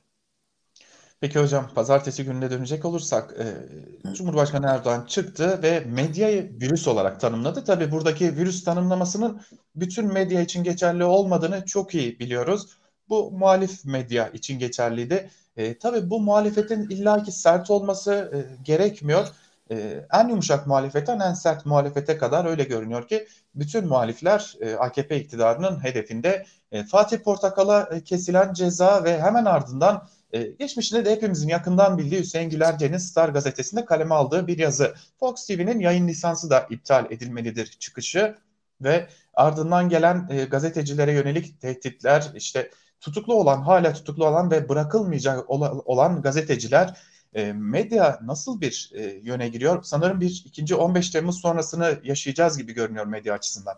Peki 1.21 1.39
hocam 1.39 1.69
pazartesi 1.75 2.25
gününe 2.25 2.51
dönecek 2.51 2.85
olursak 2.85 3.35
e, 3.39 4.13
Cumhurbaşkanı 4.13 4.65
Erdoğan 4.65 5.05
çıktı 5.05 5.59
ve 5.63 5.79
medyayı 5.79 6.51
virüs 6.61 6.87
olarak 6.87 7.19
tanımladı. 7.19 7.63
Tabii 7.63 7.91
buradaki 7.91 8.37
virüs 8.37 8.63
tanımlamasının 8.63 9.41
bütün 9.75 10.13
medya 10.13 10.41
için 10.41 10.63
geçerli 10.63 11.03
olmadığını 11.03 11.65
çok 11.65 11.95
iyi 11.95 12.19
biliyoruz. 12.19 12.77
Bu 13.09 13.31
muhalif 13.31 13.85
medya 13.85 14.29
için 14.29 14.59
geçerliydi. 14.59 15.29
E, 15.57 15.77
tabii 15.77 16.09
bu 16.09 16.21
muhalefetin 16.21 16.89
illaki 16.89 17.31
sert 17.31 17.71
olması 17.71 18.31
e, 18.33 18.63
gerekmiyor. 18.63 19.27
E, 19.71 20.05
en 20.13 20.27
yumuşak 20.27 20.67
muhalefetten 20.67 21.19
en 21.19 21.33
sert 21.33 21.65
muhalefete 21.65 22.17
kadar 22.17 22.45
öyle 22.45 22.63
görünüyor 22.63 23.07
ki 23.07 23.27
bütün 23.55 23.87
muhalifler 23.87 24.55
e, 24.61 24.75
AKP 24.75 25.19
iktidarının 25.19 25.83
hedefinde 25.83 26.45
e, 26.71 26.83
Fatih 26.83 27.17
Portakal'a 27.17 27.89
e, 27.91 28.03
kesilen 28.03 28.53
ceza 28.53 29.03
ve 29.03 29.21
hemen 29.21 29.45
ardından 29.45 30.07
ee, 30.33 30.43
geçmişinde 30.59 31.05
de 31.05 31.11
hepimizin 31.11 31.47
yakından 31.47 31.97
bildiği 31.97 32.21
Hüseyin 32.21 32.49
Gülerce'nin 32.49 32.97
Star 32.97 33.29
gazetesinde 33.29 33.85
kaleme 33.85 34.15
aldığı 34.15 34.47
bir 34.47 34.57
yazı. 34.57 34.95
Fox 35.19 35.47
TV'nin 35.47 35.79
yayın 35.79 36.07
lisansı 36.07 36.49
da 36.49 36.67
iptal 36.69 37.11
edilmelidir 37.11 37.65
çıkışı 37.65 38.35
ve 38.81 39.07
ardından 39.33 39.89
gelen 39.89 40.27
e, 40.29 40.43
gazetecilere 40.43 41.13
yönelik 41.13 41.61
tehditler 41.61 42.31
işte 42.35 42.69
tutuklu 43.01 43.33
olan 43.33 43.61
hala 43.61 43.93
tutuklu 43.93 44.27
olan 44.27 44.51
ve 44.51 44.69
bırakılmayacak 44.69 45.49
olan 45.89 46.21
gazeteciler 46.21 46.97
e, 47.33 47.53
medya 47.53 48.19
nasıl 48.23 48.61
bir 48.61 48.91
e, 48.95 49.19
yöne 49.23 49.49
giriyor? 49.49 49.83
Sanırım 49.83 50.21
bir 50.21 50.43
ikinci 50.45 50.75
15 50.75 51.09
Temmuz 51.09 51.41
sonrasını 51.41 51.99
yaşayacağız 52.03 52.57
gibi 52.57 52.73
görünüyor 52.73 53.05
medya 53.05 53.33
açısından. 53.33 53.75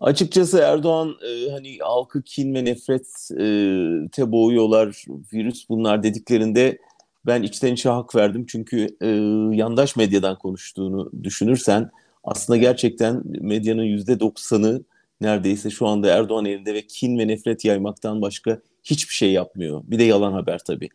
Açıkçası 0.00 0.58
Erdoğan 0.58 1.16
e, 1.28 1.50
hani 1.50 1.78
halkı 1.78 2.22
kin 2.22 2.54
ve 2.54 2.64
nefrete 2.64 4.22
e, 4.22 4.32
boğuyorlar, 4.32 5.04
virüs 5.32 5.68
bunlar 5.68 6.02
dediklerinde 6.02 6.78
ben 7.26 7.42
içten 7.42 7.72
içe 7.72 7.88
hak 7.88 8.14
verdim. 8.14 8.46
Çünkü 8.48 8.96
e, 9.00 9.08
yandaş 9.56 9.96
medyadan 9.96 10.38
konuştuğunu 10.38 11.10
düşünürsen 11.22 11.90
aslında 12.24 12.56
gerçekten 12.56 13.22
medyanın 13.24 13.82
yüzde 13.82 14.20
doksanı 14.20 14.82
neredeyse 15.20 15.70
şu 15.70 15.86
anda 15.86 16.08
Erdoğan 16.08 16.44
elinde 16.44 16.74
ve 16.74 16.86
kin 16.86 17.18
ve 17.18 17.28
nefret 17.28 17.64
yaymaktan 17.64 18.22
başka 18.22 18.58
hiçbir 18.84 19.14
şey 19.14 19.32
yapmıyor. 19.32 19.82
Bir 19.84 19.98
de 19.98 20.04
yalan 20.04 20.32
haber 20.32 20.58
tabii. 20.58 20.88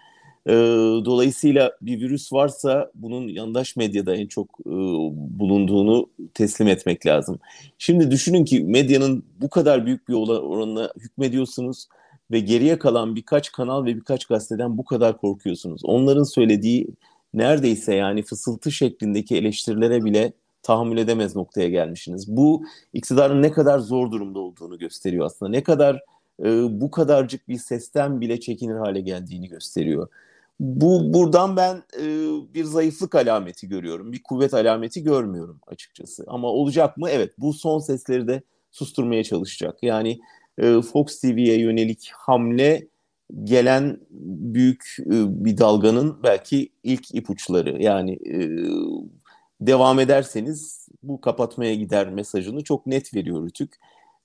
E, 0.48 0.54
dolayısıyla 1.06 1.72
bir 1.82 2.02
virüs 2.02 2.34
varsa 2.34 2.92
bunun 2.96 3.28
yandaş 3.28 3.76
medyada 3.76 4.16
en 4.16 4.28
çok 4.28 4.60
e, 4.66 4.72
bulunduğunu 5.40 6.10
teslim 6.34 6.68
etmek 6.68 7.06
lazım. 7.06 7.40
Şimdi 7.78 8.12
düşünün 8.12 8.46
ki 8.46 8.64
medyanın 8.64 9.24
bu 9.42 9.50
kadar 9.50 9.86
büyük 9.86 10.10
bir 10.10 10.14
oranına 10.14 10.92
hükmediyorsunuz 11.00 11.88
ve 12.32 12.40
geriye 12.40 12.80
kalan 12.80 13.16
birkaç 13.16 13.52
kanal 13.52 13.86
ve 13.86 13.96
birkaç 13.96 14.26
gazeteden 14.26 14.78
bu 14.78 14.86
kadar 14.86 15.18
korkuyorsunuz. 15.18 15.82
Onların 15.84 16.24
söylediği 16.24 16.88
neredeyse 17.34 17.96
yani 17.96 18.24
fısıltı 18.24 18.72
şeklindeki 18.72 19.38
eleştirilere 19.38 20.06
bile 20.06 20.34
tahammül 20.64 20.98
edemez 20.98 21.36
noktaya 21.36 21.70
gelmişsiniz. 21.70 22.28
Bu 22.38 22.64
iktidarın 22.94 23.42
ne 23.42 23.52
kadar 23.52 23.80
zor 23.80 24.12
durumda 24.12 24.40
olduğunu 24.40 24.78
gösteriyor 24.78 25.26
aslında. 25.26 25.52
Ne 25.52 25.64
kadar 25.64 26.02
e, 26.44 26.82
bu 26.82 26.92
kadarcık 26.92 27.48
bir 27.48 27.58
sesten 27.58 28.22
bile 28.22 28.40
çekinir 28.40 28.76
hale 28.76 29.02
geldiğini 29.02 29.48
gösteriyor. 29.48 30.08
Bu 30.60 31.14
buradan 31.14 31.58
ben 31.58 31.76
e, 31.76 32.06
bir 32.54 32.64
zayıflık 32.64 33.16
alameti 33.16 33.68
görüyorum. 33.70 34.12
Bir 34.12 34.24
kuvvet 34.24 34.54
alameti 34.54 35.04
görmüyorum 35.04 35.60
açıkçası. 35.68 36.24
Ama 36.28 36.48
olacak 36.48 36.98
mı? 36.98 37.10
Evet. 37.10 37.34
Bu 37.38 37.54
son 37.54 37.80
sesleri 37.80 38.28
de 38.28 38.42
susturmaya 38.72 39.24
çalışacak. 39.24 39.78
Yani 39.82 40.20
e, 40.58 40.82
Fox 40.82 41.20
TV'ye 41.22 41.60
yönelik 41.60 42.12
hamle 42.14 42.88
gelen 43.44 44.00
büyük 44.40 44.98
e, 45.00 45.46
bir 45.46 45.58
dalganın 45.58 46.24
belki 46.24 46.70
ilk 46.84 47.16
ipuçları. 47.16 47.84
Yani 47.84 48.14
e, 48.14 48.50
devam 49.62 50.00
ederseniz 50.00 50.88
bu 51.04 51.22
kapatmaya 51.22 51.76
gider 51.76 52.10
mesajını 52.10 52.64
çok 52.64 52.88
net 52.88 53.14
veriyor 53.14 53.46
Rütük. 53.46 53.74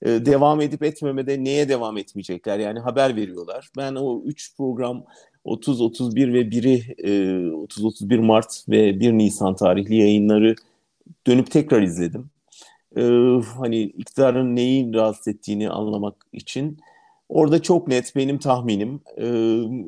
E, 0.01 0.25
devam 0.25 0.61
edip 0.61 0.83
etmemede 0.83 1.43
neye 1.43 1.69
devam 1.69 1.97
etmeyecekler? 1.97 2.59
Yani 2.59 2.79
haber 2.79 3.15
veriyorlar. 3.15 3.69
Ben 3.77 3.95
o 3.95 4.21
üç 4.25 4.57
program 4.57 5.03
30, 5.43 5.81
31 5.81 6.33
ve 6.33 6.41
1'i 6.41 7.53
30, 7.53 7.85
31 7.85 8.19
Mart 8.19 8.65
ve 8.69 8.99
1 8.99 9.11
Nisan 9.11 9.55
tarihli 9.55 9.95
yayınları 9.95 10.55
dönüp 11.27 11.51
tekrar 11.51 11.81
izledim. 11.81 12.29
E, 12.97 13.01
hani 13.57 13.81
iktidarın 13.81 14.55
neyi 14.55 14.93
rahatsız 14.93 15.27
ettiğini 15.27 15.69
anlamak 15.69 16.15
için 16.33 16.77
orada 17.29 17.61
çok 17.61 17.87
net 17.87 18.15
benim 18.15 18.37
tahminim 18.37 19.01
e, 19.17 19.27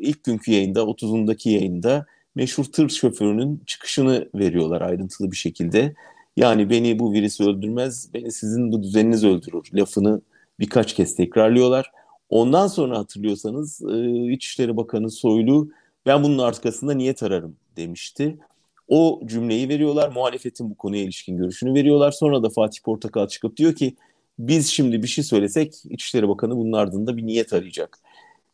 ilk 0.02 0.24
günkü 0.24 0.52
yayında 0.52 0.80
30'undaki 0.80 1.50
yayında 1.50 2.06
meşhur 2.36 2.63
tır 2.63 2.89
şoförünün 2.89 3.63
çıkışını 3.65 4.30
veriyorlar 4.36 4.82
ayrıntılı 4.82 5.32
bir 5.32 5.38
şekilde. 5.38 5.96
Yani 6.38 6.70
beni 6.70 7.00
bu 7.00 7.13
virüs 7.13 7.42
öldürmez, 7.42 8.10
beni 8.13 8.32
sizin 8.32 8.72
bu 8.72 8.84
düzeniniz 8.84 9.24
öldürür 9.24 9.70
lafını 9.74 10.22
birkaç 10.60 10.94
kez 10.94 11.15
tekrarlıyorlar. 11.15 11.92
Ondan 12.30 12.68
sonra 12.68 12.98
hatırlıyorsanız 12.98 13.82
e, 13.82 14.32
İçişleri 14.32 14.77
Bakanı 14.77 15.12
Soylu 15.12 15.70
ben 16.06 16.24
bunun 16.24 16.38
arkasında 16.38 16.94
niyet 16.94 17.24
ararım 17.24 17.56
demişti. 17.77 18.38
O 18.88 19.22
cümleyi 19.25 19.70
veriyorlar. 19.70 20.10
Muhalefetin 20.10 20.70
bu 20.70 20.75
konuya 20.75 21.04
ilişkin 21.04 21.38
görüşünü 21.38 21.74
veriyorlar. 21.74 22.12
Sonra 22.12 22.44
da 22.44 22.50
Fatih 22.50 22.82
Portakal 22.84 23.27
çıkıp 23.27 23.58
diyor 23.58 23.75
ki 23.75 23.96
biz 24.39 24.68
şimdi 24.68 25.04
bir 25.04 25.08
şey 25.08 25.24
söylesek 25.24 25.74
İçişleri 25.89 26.27
Bakanı 26.27 26.58
bunun 26.58 26.72
ardında 26.72 27.18
bir 27.18 27.25
niyet 27.25 27.54
arayacak. 27.54 28.00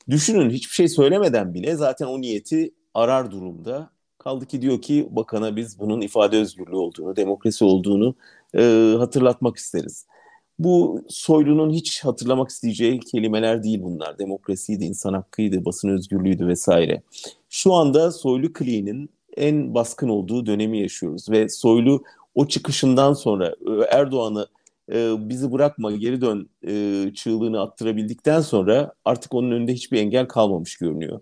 Düşünün 0.10 0.50
hiçbir 0.50 0.74
şey 0.74 0.88
söylemeden 0.88 1.54
bile 1.54 1.76
zaten 1.76 2.06
o 2.06 2.22
niyeti 2.22 2.72
arar 2.94 3.32
durumda. 3.32 3.90
Kaldı 4.18 4.46
ki 4.46 4.62
diyor 4.62 4.82
ki 4.82 5.08
bakana 5.12 5.56
biz 5.56 5.80
bunun 5.80 6.02
ifade 6.02 6.38
özgürlüğü 6.38 6.76
olduğunu, 6.76 7.16
demokrasi 7.16 7.66
olduğunu 7.66 8.16
e, 8.58 8.94
hatırlatmak 8.98 9.58
isteriz. 9.58 10.06
Bu 10.60 11.02
Soylu'nun 11.10 11.72
hiç 11.72 12.06
hatırlamak 12.06 12.50
isteyeceği 12.50 13.00
kelimeler 13.00 13.64
değil 13.64 13.84
bunlar. 13.84 14.20
Demokrasiydi, 14.20 14.86
insan 14.86 15.14
hakkıydı, 15.14 15.66
basın 15.66 15.90
özgürlüğüydü 15.90 16.48
vesaire. 16.48 17.02
Şu 17.50 17.74
anda 17.74 18.12
Soylu 18.12 18.54
kliğinin 18.54 19.10
en 19.38 19.74
baskın 19.74 20.10
olduğu 20.10 20.46
dönemi 20.46 20.80
yaşıyoruz 20.80 21.30
ve 21.30 21.50
Soylu 21.50 22.04
o 22.36 22.48
çıkışından 22.48 23.14
sonra 23.14 23.48
e, 23.48 23.72
Erdoğan'ı 23.98 24.48
e, 24.94 25.30
bizi 25.30 25.52
bırakma 25.52 25.92
geri 25.92 26.22
dön 26.22 26.50
e, 26.68 27.06
çığlığını 27.14 27.62
attırabildikten 27.62 28.42
sonra 28.42 28.94
artık 29.06 29.34
onun 29.34 29.52
önünde 29.52 29.74
hiçbir 29.74 30.00
engel 30.00 30.28
kalmamış 30.28 30.78
görünüyor. 30.78 31.20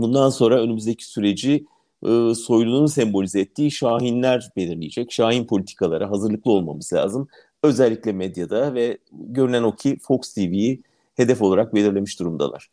Bundan 0.00 0.30
sonra 0.30 0.60
önümüzdeki 0.60 1.04
süreci 1.04 1.66
e, 2.02 2.34
Soylu'nun 2.34 2.86
sembolize 2.86 3.40
ettiği 3.40 3.70
şahinler 3.70 4.50
belirleyecek. 4.56 5.12
Şahin 5.12 5.46
politikalara 5.46 6.10
hazırlıklı 6.10 6.50
olmamız 6.50 6.92
lazım. 6.92 7.28
Özellikle 7.62 8.12
medyada 8.12 8.74
ve 8.74 8.98
görünen 9.12 9.62
o 9.62 9.76
ki 9.76 9.98
Fox 10.02 10.34
TV'yi 10.34 10.82
hedef 11.14 11.42
olarak 11.42 11.74
belirlemiş 11.74 12.20
durumdalar. 12.20 12.70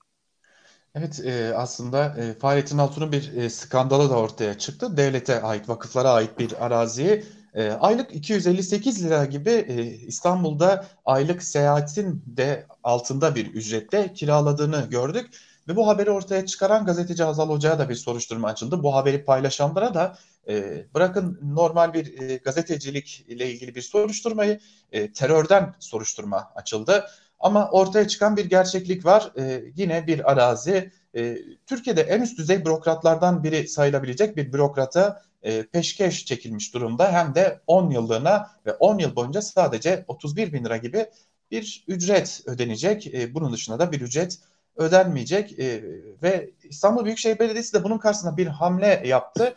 Evet 0.96 1.22
e, 1.26 1.54
aslında 1.56 2.16
e, 2.18 2.34
Fahrettin 2.34 2.78
Altun'un 2.78 3.12
bir 3.12 3.34
e, 3.34 3.50
skandalı 3.50 4.10
da 4.10 4.18
ortaya 4.18 4.58
çıktı. 4.58 4.98
Devlete 4.98 5.42
ait, 5.42 5.70
vakıflara 5.70 6.10
ait 6.10 6.40
bir 6.40 6.66
araziyi 6.66 7.24
e, 7.54 7.72
aylık 7.72 8.16
258 8.16 9.06
lira 9.06 9.26
gibi 9.26 9.50
e, 9.50 9.84
İstanbul'da 9.86 10.86
aylık 11.06 11.44
seyahatin 11.44 12.24
de 12.28 12.66
altında 12.84 13.36
bir 13.36 13.46
ücrette 13.54 14.14
kiraladığını 14.14 14.88
gördük. 14.90 15.30
Ve 15.68 15.76
bu 15.76 15.88
haberi 15.88 16.12
ortaya 16.12 16.46
çıkaran 16.46 16.86
gazeteci 16.86 17.24
Hazal 17.24 17.50
Hoca'ya 17.50 17.80
da 17.80 17.90
bir 17.90 17.96
soruşturma 17.96 18.48
açıldı. 18.48 18.84
Bu 18.84 18.96
haberi 18.96 19.26
paylaşanlara 19.26 19.94
da 19.94 20.18
e, 20.48 20.86
bırakın 20.94 21.40
normal 21.44 21.94
bir 21.94 22.22
e, 22.22 22.36
gazetecilik 22.36 23.26
ile 23.28 23.52
ilgili 23.52 23.76
bir 23.76 23.82
soruşturmayı 23.82 24.60
e, 24.92 25.14
terörden 25.14 25.76
soruşturma 25.80 26.52
açıldı. 26.56 27.08
Ama 27.40 27.70
ortaya 27.70 28.08
çıkan 28.08 28.38
bir 28.38 28.46
gerçeklik 28.46 29.06
var. 29.06 29.32
E, 29.38 29.64
yine 29.76 30.08
bir 30.08 30.32
arazi 30.32 30.92
e, 31.16 31.38
Türkiye'de 31.66 32.02
en 32.02 32.22
üst 32.22 32.38
düzey 32.38 32.66
bürokratlardan 32.66 33.44
biri 33.44 33.68
sayılabilecek 33.68 34.38
bir 34.38 34.54
bürokrata 34.54 35.22
e, 35.44 35.64
peşkeş 35.64 36.26
çekilmiş 36.26 36.74
durumda. 36.74 37.12
Hem 37.12 37.36
de 37.36 37.62
10 37.68 37.90
yıllığına 37.90 38.52
ve 38.66 38.74
10 38.74 38.98
yıl 38.98 39.16
boyunca 39.16 39.42
sadece 39.42 40.06
31 40.08 40.54
bin 40.54 40.66
lira 40.66 40.78
gibi 40.78 41.06
bir 41.52 41.86
ücret 41.88 42.42
ödenecek. 42.46 43.08
E, 43.08 43.34
bunun 43.34 43.54
dışında 43.54 43.80
da 43.80 43.92
bir 43.92 44.02
ücret 44.02 44.40
ödenmeyecek 44.78 45.60
e, 45.60 45.84
ve 46.24 46.50
İstanbul 46.64 47.06
Büyükşehir 47.06 47.40
Belediyesi 47.40 47.74
de 47.74 47.84
bunun 47.84 47.98
karşısında 47.98 48.38
bir 48.38 48.48
hamle 48.48 49.04
yaptı 49.06 49.56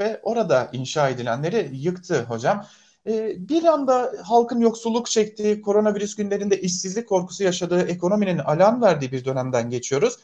ve 0.00 0.20
orada 0.22 0.68
inşa 0.72 1.08
edilenleri 1.08 1.70
yıktı 1.72 2.22
hocam. 2.22 2.66
E, 3.06 3.48
bir 3.48 3.64
anda 3.64 4.12
halkın 4.22 4.60
yoksulluk 4.60 5.06
çektiği, 5.06 5.62
koronavirüs 5.62 6.16
günlerinde 6.16 6.60
işsizlik 6.60 7.08
korkusu 7.08 7.44
yaşadığı, 7.44 7.88
ekonominin 7.88 8.38
alarm 8.38 8.82
verdiği 8.82 9.12
bir 9.12 9.24
dönemden 9.24 9.70
geçiyoruz. 9.70 10.16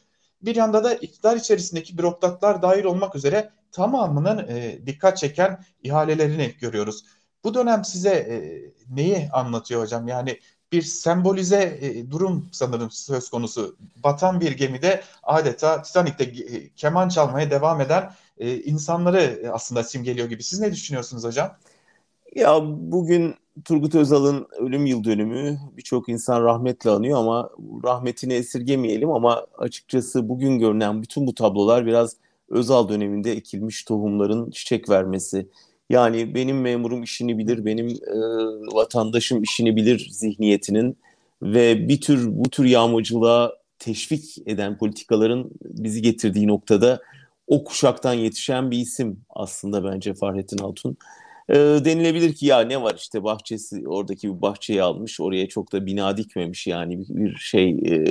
Bir 0.42 0.56
yanda 0.56 0.84
da 0.84 0.94
iktidar 0.94 1.36
içerisindeki 1.36 1.98
bürokratlar 1.98 2.62
dahil 2.62 2.84
olmak 2.84 3.16
üzere 3.16 3.50
tamamının 3.72 4.48
e, 4.48 4.86
dikkat 4.86 5.18
çeken 5.18 5.64
ihalelerini 5.82 6.54
görüyoruz. 6.60 7.04
Bu 7.44 7.54
dönem 7.54 7.84
size 7.84 8.10
e, 8.10 8.36
neyi 8.94 9.28
anlatıyor 9.32 9.82
hocam? 9.82 10.08
Yani 10.08 10.38
bir 10.72 10.82
sembolize 10.82 11.78
e, 11.80 12.10
durum 12.10 12.48
sanırım 12.52 12.90
söz 12.90 13.30
konusu. 13.30 13.76
Batan 14.04 14.40
bir 14.40 14.52
gemide 14.52 15.02
adeta 15.22 15.82
Titanik'te 15.82 16.24
e, 16.24 16.68
keman 16.68 17.08
çalmaya 17.08 17.50
devam 17.50 17.80
eden 17.80 18.12
e, 18.38 18.56
insanları 18.62 19.50
aslında 19.52 19.82
simgeliyor 19.82 20.28
gibi. 20.28 20.42
Siz 20.42 20.60
ne 20.60 20.72
düşünüyorsunuz 20.72 21.24
hocam? 21.24 21.56
Ya 22.34 22.60
bugün 22.64 23.34
Turgut 23.64 23.94
Özal'ın 23.94 24.46
ölüm 24.58 24.86
yıl 24.86 25.04
dönümü 25.04 25.58
birçok 25.76 26.08
insan 26.08 26.44
rahmetle 26.44 26.90
anıyor 26.90 27.18
ama 27.18 27.50
rahmetini 27.84 28.32
esirgemeyelim 28.32 29.10
ama 29.10 29.46
açıkçası 29.58 30.28
bugün 30.28 30.58
görünen 30.58 31.02
bütün 31.02 31.26
bu 31.26 31.34
tablolar 31.34 31.86
biraz 31.86 32.16
Özal 32.48 32.88
döneminde 32.88 33.32
ekilmiş 33.32 33.84
tohumların 33.84 34.50
çiçek 34.50 34.88
vermesi. 34.88 35.48
Yani 35.90 36.34
benim 36.34 36.60
memurum 36.60 37.02
işini 37.02 37.38
bilir, 37.38 37.64
benim 37.64 37.88
e, 37.88 38.16
vatandaşım 38.74 39.42
işini 39.42 39.76
bilir 39.76 40.08
zihniyetinin 40.10 40.96
ve 41.42 41.88
bir 41.88 42.00
tür 42.00 42.28
bu 42.30 42.50
tür 42.50 42.64
yağmacılığa 42.64 43.52
teşvik 43.78 44.38
eden 44.46 44.78
politikaların 44.78 45.50
bizi 45.64 46.02
getirdiği 46.02 46.48
noktada 46.48 47.02
o 47.46 47.64
kuşaktan 47.64 48.14
yetişen 48.14 48.70
bir 48.70 48.78
isim 48.78 49.20
aslında 49.30 49.84
bence 49.84 50.14
Fahrettin 50.14 50.58
Altun. 50.58 50.96
E, 51.48 51.54
denilebilir 51.54 52.34
ki 52.34 52.46
ya 52.46 52.60
ne 52.60 52.82
var 52.82 52.94
işte 52.98 53.24
bahçesi 53.24 53.88
oradaki 53.88 54.28
bir 54.28 54.42
bahçeyi 54.42 54.82
almış 54.82 55.20
oraya 55.20 55.48
çok 55.48 55.72
da 55.72 55.86
bina 55.86 56.16
dikmemiş 56.16 56.66
yani 56.66 56.98
bir, 57.00 57.08
bir 57.08 57.36
şey 57.36 57.70
e, 57.70 58.04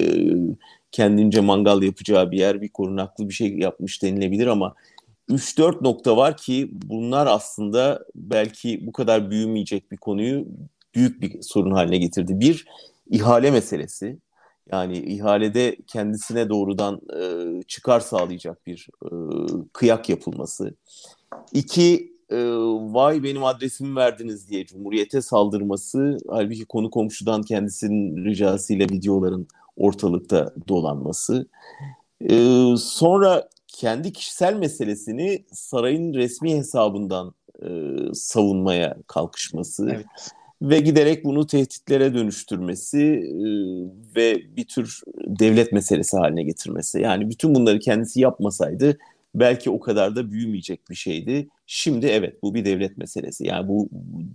kendince 0.92 1.42
mangal 1.42 1.84
yapacağı 1.84 2.32
bir 2.32 2.38
yer 2.38 2.62
bir 2.62 2.70
korunaklı 2.70 3.30
bir 3.30 3.34
şey 3.34 3.58
yapmış 3.58 4.04
denilebilir 4.04 4.48
ama 4.48 4.76
3-4 5.32 5.84
nokta 5.84 6.18
var 6.18 6.38
ki 6.38 6.70
bunlar 6.72 7.28
aslında 7.28 8.06
belki 8.16 8.88
bu 8.88 8.92
kadar 8.92 9.32
büyümeyecek 9.32 9.92
bir 9.92 9.98
konuyu 9.98 10.48
büyük 10.96 11.22
bir 11.22 11.42
sorun 11.42 11.72
haline 11.72 11.98
getirdi. 11.98 12.40
Bir, 12.40 12.66
ihale 13.10 13.52
meselesi. 13.52 14.18
Yani 14.72 14.98
ihalede 14.98 15.78
kendisine 15.88 16.50
doğrudan 16.50 17.02
e, 17.20 17.64
çıkar 17.64 18.00
sağlayacak 18.00 18.68
bir 18.68 18.88
e, 19.06 19.10
kıyak 19.74 20.10
yapılması. 20.10 20.76
İki, 21.54 22.14
e, 22.30 22.38
vay 22.94 23.24
benim 23.24 23.44
adresimi 23.44 23.96
verdiniz 23.96 24.50
diye 24.50 24.66
Cumhuriyet'e 24.66 25.22
saldırması. 25.22 26.18
Halbuki 26.30 26.66
konu 26.66 26.90
komşudan 26.90 27.44
kendisinin 27.44 28.26
ricasıyla 28.26 28.86
videoların 28.86 29.48
ortalıkta 29.78 30.54
dolanması. 30.68 31.48
E, 32.30 32.66
sonra 32.78 33.50
kendi 33.72 34.14
kişisel 34.14 34.56
meselesini 34.56 35.46
sarayın 35.52 36.14
resmi 36.14 36.56
hesabından 36.56 37.34
e, 37.64 37.70
savunmaya 38.14 38.98
kalkışması 39.08 39.90
evet. 39.94 40.06
ve 40.62 40.80
giderek 40.80 41.26
bunu 41.26 41.48
tehditlere 41.48 42.14
dönüştürmesi 42.14 43.02
e, 43.02 43.46
ve 44.16 44.56
bir 44.58 44.66
tür 44.66 45.02
devlet 45.26 45.72
meselesi 45.72 46.18
haline 46.18 46.44
getirmesi. 46.44 47.02
Yani 47.02 47.30
bütün 47.30 47.56
bunları 47.56 47.80
kendisi 47.80 48.22
yapmasaydı 48.22 48.98
belki 49.36 49.70
o 49.70 49.80
kadar 49.80 50.16
da 50.16 50.32
büyümeyecek 50.32 50.90
bir 50.90 50.96
şeydi. 50.96 51.48
Şimdi 51.68 52.06
evet 52.06 52.44
bu 52.44 52.54
bir 52.54 52.66
devlet 52.66 52.98
meselesi. 52.98 53.48
Yani 53.48 53.68
bu 53.68 53.90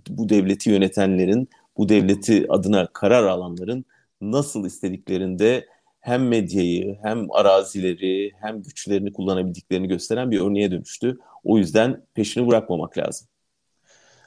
bu 0.09 0.29
devleti 0.29 0.69
yönetenlerin, 0.69 1.49
bu 1.77 1.89
devleti 1.89 2.45
adına 2.49 2.87
karar 2.93 3.23
alanların 3.23 3.85
nasıl 4.21 4.65
istediklerinde 4.65 5.65
hem 6.07 6.27
medyayı 6.27 6.97
hem 7.01 7.31
arazileri 7.31 8.31
hem 8.41 8.63
güçlerini 8.63 9.13
kullanabildiklerini 9.13 9.87
gösteren 9.87 10.31
bir 10.31 10.41
örneğe 10.41 10.71
dönüştü. 10.71 11.17
O 11.43 11.57
yüzden 11.57 12.05
peşini 12.13 12.47
bırakmamak 12.47 12.97
lazım. 12.97 13.27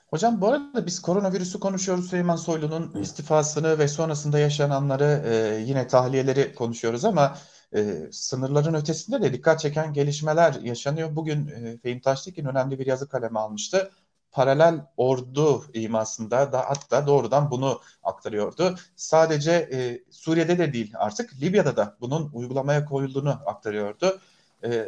Hocam 0.07 0.41
bu 0.41 0.49
arada 0.49 0.87
biz 0.87 1.03
koronavirüsü 1.03 1.61
konuşuyoruz 1.61 2.11
Süleyman 2.11 2.37
Soylu'nun 2.37 2.95
istifasını 3.03 3.79
ve 3.79 3.89
sonrasında 3.89 4.39
yaşananları 4.39 5.23
e, 5.27 5.61
yine 5.67 5.87
tahliyeleri 5.87 6.55
konuşuyoruz 6.55 7.05
ama 7.05 7.37
e, 7.75 8.09
sınırların 8.13 8.75
ötesinde 8.75 9.23
de 9.23 9.33
dikkat 9.33 9.61
çeken 9.61 9.93
gelişmeler 9.93 10.55
yaşanıyor. 10.63 11.17
Bugün 11.17 11.47
e, 11.47 11.79
Fehim 11.79 12.01
Taştekin 12.01 12.45
önemli 12.45 12.79
bir 12.79 12.87
yazı 12.87 13.09
kalemi 13.09 13.39
almıştı 13.39 13.91
paralel 14.33 14.87
ordu 14.97 15.65
imasında 15.75 16.53
da 16.53 16.59
hatta 16.71 17.07
doğrudan 17.07 17.51
bunu 17.51 17.81
aktarıyordu. 18.03 18.75
Sadece 18.97 19.53
e, 19.53 20.01
Suriye'de 20.11 20.59
de 20.59 20.73
değil 20.73 20.93
artık 20.97 21.43
Libya'da 21.43 21.77
da 21.77 21.97
bunun 22.01 22.31
uygulamaya 22.33 22.85
koyulduğunu 22.85 23.31
aktarıyordu. 23.47 24.21
E, 24.65 24.87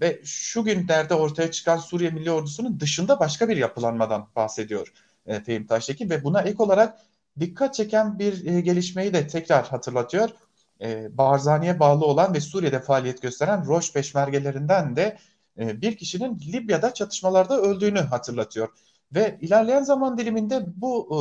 ve 0.00 0.20
şu 0.24 0.64
günlerde 0.64 1.14
ortaya 1.14 1.50
çıkan 1.50 1.76
Suriye 1.76 2.10
Milli 2.10 2.30
Ordusu'nun 2.30 2.80
dışında 2.80 3.20
başka 3.20 3.48
bir 3.48 3.56
yapılanmadan 3.56 4.28
bahsediyor 4.36 4.92
e, 5.26 5.40
Fehim 5.40 5.66
Taştekin 5.66 6.10
ve 6.10 6.24
buna 6.24 6.42
ek 6.42 6.62
olarak 6.62 6.98
dikkat 7.40 7.74
çeken 7.74 8.18
bir 8.18 8.46
e, 8.46 8.60
gelişmeyi 8.60 9.12
de 9.14 9.26
tekrar 9.26 9.68
hatırlatıyor. 9.68 10.30
E, 10.80 11.18
Barzani'ye 11.18 11.80
bağlı 11.80 12.04
olan 12.04 12.34
ve 12.34 12.40
Suriye'de 12.40 12.80
faaliyet 12.80 13.22
gösteren 13.22 13.66
Roş 13.66 13.92
peşmergelerinden 13.92 14.96
de 14.96 15.18
e, 15.60 15.82
bir 15.82 15.96
kişinin 15.96 16.38
Libya'da 16.52 16.94
çatışmalarda 16.94 17.60
öldüğünü 17.60 17.98
hatırlatıyor. 18.00 18.68
Ve 19.14 19.38
ilerleyen 19.40 19.82
zaman 19.82 20.18
diliminde 20.18 20.64
bu 20.76 21.08
e, 21.10 21.18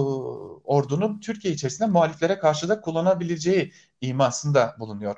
ordunun 0.64 1.20
Türkiye 1.20 1.54
içerisinde 1.54 1.88
muhaliflere 1.88 2.40
karşı 2.40 2.70
da 2.70 2.82
kullanabileceği 2.82 3.74
imasında 4.02 4.76
bulunuyor. 4.80 5.16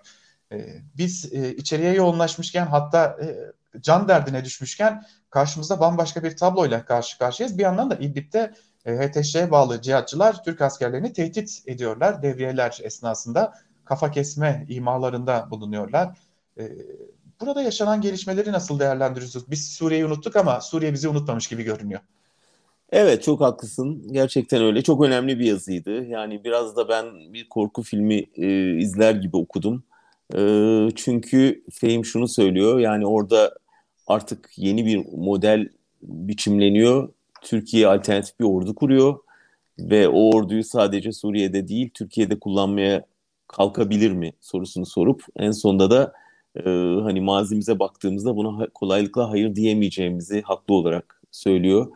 E, 0.52 0.82
biz 0.98 1.26
içeriye 1.34 1.94
yoğunlaşmışken 1.94 2.66
hatta 2.66 3.18
can 3.82 4.08
derdine 4.08 4.46
düşmüşken 4.46 5.04
karşımızda 5.30 5.80
bambaşka 5.80 6.24
bir 6.24 6.38
tabloyla 6.38 6.86
karşı 6.86 7.18
karşıyayız. 7.18 7.58
Bir 7.58 7.64
yandan 7.64 7.90
da 7.90 7.96
İdlib'de 7.96 8.54
HTŞ'ye 8.86 9.52
bağlı 9.52 9.82
cihatçılar 9.82 10.44
Türk 10.44 10.62
askerlerini 10.62 11.14
tehdit 11.14 11.64
ediyorlar 11.66 12.24
devriyeler 12.24 12.80
esnasında. 12.84 13.54
Kafa 13.86 14.12
kesme 14.12 14.66
imalarında 14.70 15.48
bulunuyorlar. 15.52 16.18
Burada 17.42 17.62
yaşanan 17.62 18.02
gelişmeleri 18.02 18.52
nasıl 18.52 18.80
değerlendiriyorsunuz? 18.80 19.52
Biz 19.52 19.70
Suriye'yi 19.70 20.06
unuttuk 20.06 20.36
ama 20.36 20.62
Suriye 20.62 20.94
bizi 20.94 21.08
unutmamış 21.08 21.48
gibi 21.48 21.64
görünüyor. 21.64 22.00
Evet 22.92 23.24
çok 23.24 23.42
haklısın. 23.42 24.08
Gerçekten 24.12 24.62
öyle. 24.64 24.82
Çok 24.82 25.04
önemli 25.04 25.40
bir 25.40 25.46
yazıydı. 25.46 26.06
Yani 26.06 26.44
biraz 26.44 26.76
da 26.76 26.90
ben 26.90 27.34
bir 27.34 27.50
korku 27.50 27.84
filmi 27.84 28.24
e, 28.36 28.78
izler 28.78 29.16
gibi 29.16 29.38
okudum. 29.38 29.84
E, 30.36 30.42
çünkü 30.96 31.64
Fehim 31.72 32.06
şunu 32.06 32.28
söylüyor. 32.28 32.80
Yani 32.80 33.08
orada 33.08 33.56
artık 34.08 34.50
yeni 34.58 34.86
bir 34.86 35.06
model 35.18 35.70
biçimleniyor. 36.02 37.10
Türkiye 37.42 37.88
alternatif 37.88 38.40
bir 38.40 38.46
ordu 38.46 38.76
kuruyor 38.76 39.20
ve 39.80 40.08
o 40.08 40.36
orduyu 40.36 40.64
sadece 40.64 41.12
Suriye'de 41.12 41.68
değil 41.68 41.90
Türkiye'de 41.94 42.40
kullanmaya 42.40 43.06
kalkabilir 43.48 44.12
mi 44.12 44.34
sorusunu 44.42 44.86
sorup 44.86 45.24
en 45.38 45.52
sonunda 45.52 45.92
da 45.92 46.14
e, 46.56 46.70
hani 47.04 47.22
mazimize 47.22 47.80
baktığımızda 47.80 48.36
buna 48.36 48.68
kolaylıkla 48.74 49.30
hayır 49.30 49.56
diyemeyeceğimizi 49.56 50.42
haklı 50.42 50.74
olarak 50.74 51.22
söylüyor. 51.32 51.88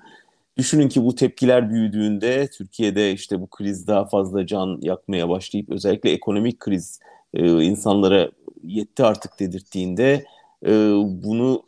Düşünün 0.58 0.90
ki 0.90 1.04
bu 1.06 1.16
tepkiler 1.16 1.70
büyüdüğünde 1.70 2.48
Türkiye'de 2.48 3.12
işte 3.12 3.42
bu 3.42 3.48
kriz 3.48 3.88
daha 3.88 4.06
fazla 4.06 4.48
can 4.48 4.80
yakmaya 4.82 5.30
başlayıp 5.30 5.70
özellikle 5.70 6.12
ekonomik 6.12 6.60
kriz 6.60 7.00
e, 7.34 7.64
insanlara 7.64 8.32
yetti 8.64 9.04
artık 9.04 9.40
dedirttiğinde 9.40 10.26
e, 10.66 10.72
bunu 11.24 11.64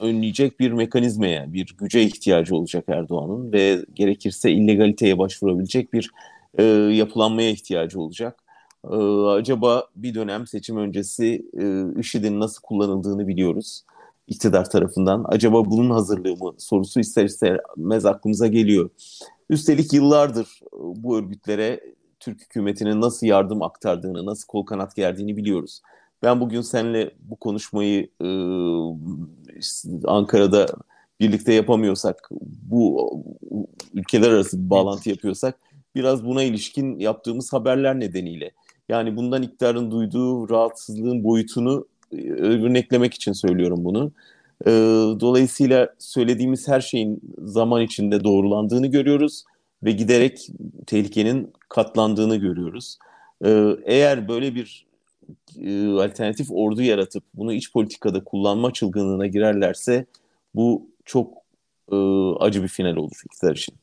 önleyecek 0.00 0.60
bir 0.60 0.72
mekanizmaya, 0.72 1.52
bir 1.52 1.74
güce 1.78 2.02
ihtiyacı 2.02 2.56
olacak 2.56 2.84
Erdoğan'ın 2.88 3.52
ve 3.52 3.84
gerekirse 3.94 4.50
illegaliteye 4.50 5.18
başvurabilecek 5.18 5.92
bir 5.92 6.10
e, 6.58 6.64
yapılanmaya 6.92 7.50
ihtiyacı 7.50 8.00
olacak. 8.00 8.42
E, 8.90 8.96
acaba 9.28 9.86
bir 9.96 10.14
dönem 10.14 10.46
seçim 10.46 10.76
öncesi 10.76 11.46
e, 11.60 12.00
IŞİD'in 12.00 12.40
nasıl 12.40 12.62
kullanıldığını 12.62 13.28
biliyoruz 13.28 13.84
iktidar 14.26 14.70
tarafından. 14.70 15.24
Acaba 15.28 15.64
bunun 15.64 15.90
hazırlığı 15.90 16.36
mı 16.36 16.54
sorusu 16.58 17.00
ister 17.00 17.24
istemez 17.24 18.06
aklımıza 18.06 18.46
geliyor. 18.46 18.90
Üstelik 19.50 19.92
yıllardır 19.92 20.60
bu 20.72 21.18
örgütlere 21.18 21.80
Türk 22.20 22.40
hükümetinin 22.40 23.00
nasıl 23.00 23.26
yardım 23.26 23.62
aktardığını, 23.62 24.26
nasıl 24.26 24.46
kol 24.46 24.66
kanat 24.66 24.96
gerdiğini 24.96 25.36
biliyoruz. 25.36 25.82
Ben 26.22 26.40
bugün 26.40 26.60
seninle 26.60 27.10
bu 27.20 27.36
konuşmayı 27.36 28.08
e, 28.20 28.28
Ankara'da 30.04 30.66
birlikte 31.20 31.52
yapamıyorsak, 31.52 32.28
bu 32.62 33.10
ülkeler 33.94 34.30
arası 34.30 34.64
bir 34.64 34.70
bağlantı 34.70 35.10
yapıyorsak 35.10 35.58
biraz 35.94 36.24
buna 36.24 36.42
ilişkin 36.42 36.98
yaptığımız 36.98 37.52
haberler 37.52 38.00
nedeniyle. 38.00 38.50
Yani 38.88 39.16
bundan 39.16 39.42
iktidarın 39.42 39.90
duyduğu 39.90 40.50
rahatsızlığın 40.50 41.24
boyutunu 41.24 41.86
e, 42.12 42.30
örneklemek 42.30 43.14
için 43.14 43.32
söylüyorum 43.32 43.84
bunu. 43.84 44.12
E, 44.66 44.70
dolayısıyla 45.20 45.94
söylediğimiz 45.98 46.68
her 46.68 46.80
şeyin 46.80 47.20
zaman 47.38 47.82
içinde 47.82 48.24
doğrulandığını 48.24 48.86
görüyoruz 48.86 49.44
ve 49.84 49.92
giderek 49.92 50.48
tehlikenin 50.86 51.52
katlandığını 51.68 52.36
görüyoruz. 52.36 52.98
E, 53.44 53.76
eğer 53.84 54.28
böyle 54.28 54.54
bir 54.54 54.86
alternatif 56.04 56.46
ordu 56.50 56.82
yaratıp 56.82 57.24
bunu 57.34 57.52
iç 57.52 57.72
politikada 57.72 58.24
kullanma 58.24 58.72
çılgınlığına 58.72 59.26
girerlerse 59.26 60.06
bu 60.54 60.88
çok 61.04 61.34
acı 62.40 62.62
bir 62.62 62.68
final 62.68 62.96
olur 62.96 63.20
iktidar 63.24 63.56
için. 63.56 63.74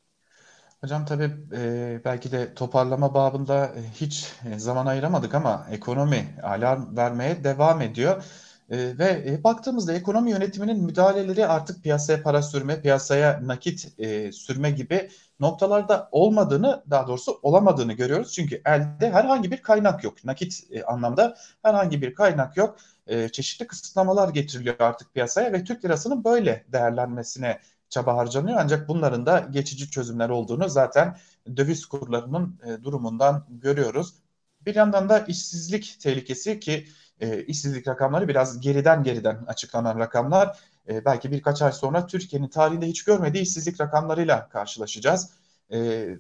Hocam 0.84 1.06
tabii 1.06 1.32
e, 1.56 2.02
belki 2.06 2.32
de 2.32 2.54
toparlama 2.54 3.14
babında 3.14 3.66
e, 3.66 3.82
hiç 4.02 4.34
e, 4.54 4.60
zaman 4.60 4.86
ayıramadık 4.86 5.36
ama 5.36 5.68
ekonomi 5.72 6.36
alarm 6.44 6.98
vermeye 6.98 7.44
devam 7.44 7.82
ediyor. 7.82 8.24
E, 8.70 8.98
ve 8.98 9.24
e, 9.28 9.44
baktığımızda 9.44 9.94
ekonomi 9.94 10.32
yönetiminin 10.32 10.84
müdahaleleri 10.84 11.48
artık 11.48 11.84
piyasaya 11.84 12.24
para 12.24 12.42
sürme, 12.42 12.82
piyasaya 12.82 13.40
nakit 13.48 14.00
e, 14.00 14.32
sürme 14.32 14.72
gibi 14.72 15.10
noktalarda 15.40 16.10
olmadığını, 16.12 16.84
daha 16.90 17.08
doğrusu 17.08 17.40
olamadığını 17.42 17.94
görüyoruz. 17.94 18.34
Çünkü 18.34 18.62
elde 18.66 19.12
herhangi 19.12 19.52
bir 19.52 19.62
kaynak 19.62 20.04
yok. 20.04 20.26
Nakit 20.26 20.64
e, 20.72 20.84
anlamda 20.84 21.36
herhangi 21.64 22.02
bir 22.02 22.14
kaynak 22.16 22.58
yok. 22.58 22.78
E, 23.08 23.30
çeşitli 23.30 23.68
kısıtlamalar 23.68 24.30
getiriliyor 24.30 24.76
artık 24.80 25.14
piyasaya 25.14 25.54
ve 25.54 25.64
Türk 25.64 25.86
lirasının 25.86 26.24
böyle 26.24 26.66
değerlenmesine 26.68 27.60
çaba 27.94 28.18
harcanıyor. 28.18 28.58
Ancak 28.62 28.88
bunların 28.88 29.26
da 29.26 29.48
geçici 29.52 29.90
çözümler 29.90 30.30
olduğunu 30.30 30.70
zaten 30.70 31.18
döviz 31.58 31.86
kurlarının 31.86 32.60
e, 32.66 32.84
durumundan 32.84 33.46
görüyoruz. 33.50 34.14
Bir 34.62 34.76
yandan 34.76 35.10
da 35.10 35.20
işsizlik 35.20 35.98
tehlikesi 36.00 36.60
ki 36.60 36.88
e, 37.20 37.44
işsizlik 37.44 37.88
rakamları 37.88 38.28
biraz 38.28 38.60
geriden 38.60 39.04
geriden 39.04 39.44
açıklanan 39.48 40.00
rakamlar. 40.00 40.60
E, 40.90 41.06
belki 41.06 41.32
birkaç 41.32 41.62
ay 41.62 41.72
sonra 41.72 42.08
Türkiye'nin 42.08 42.48
tarihinde 42.48 42.88
hiç 42.88 43.04
görmediği 43.04 43.44
işsizlik 43.44 43.82
rakamlarıyla 43.82 44.50
karşılaşacağız. 44.50 45.30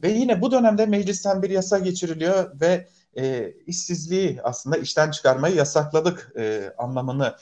Ve 0.03 0.09
yine 0.09 0.41
bu 0.41 0.51
dönemde 0.51 0.85
meclisten 0.85 1.41
bir 1.41 1.49
yasa 1.49 1.79
geçiriliyor 1.79 2.59
ve 2.61 2.87
işsizliği 3.65 4.39
aslında 4.43 4.77
işten 4.77 5.11
çıkarmayı 5.11 5.55
yasakladık 5.55 6.33
anlamını 6.77 7.35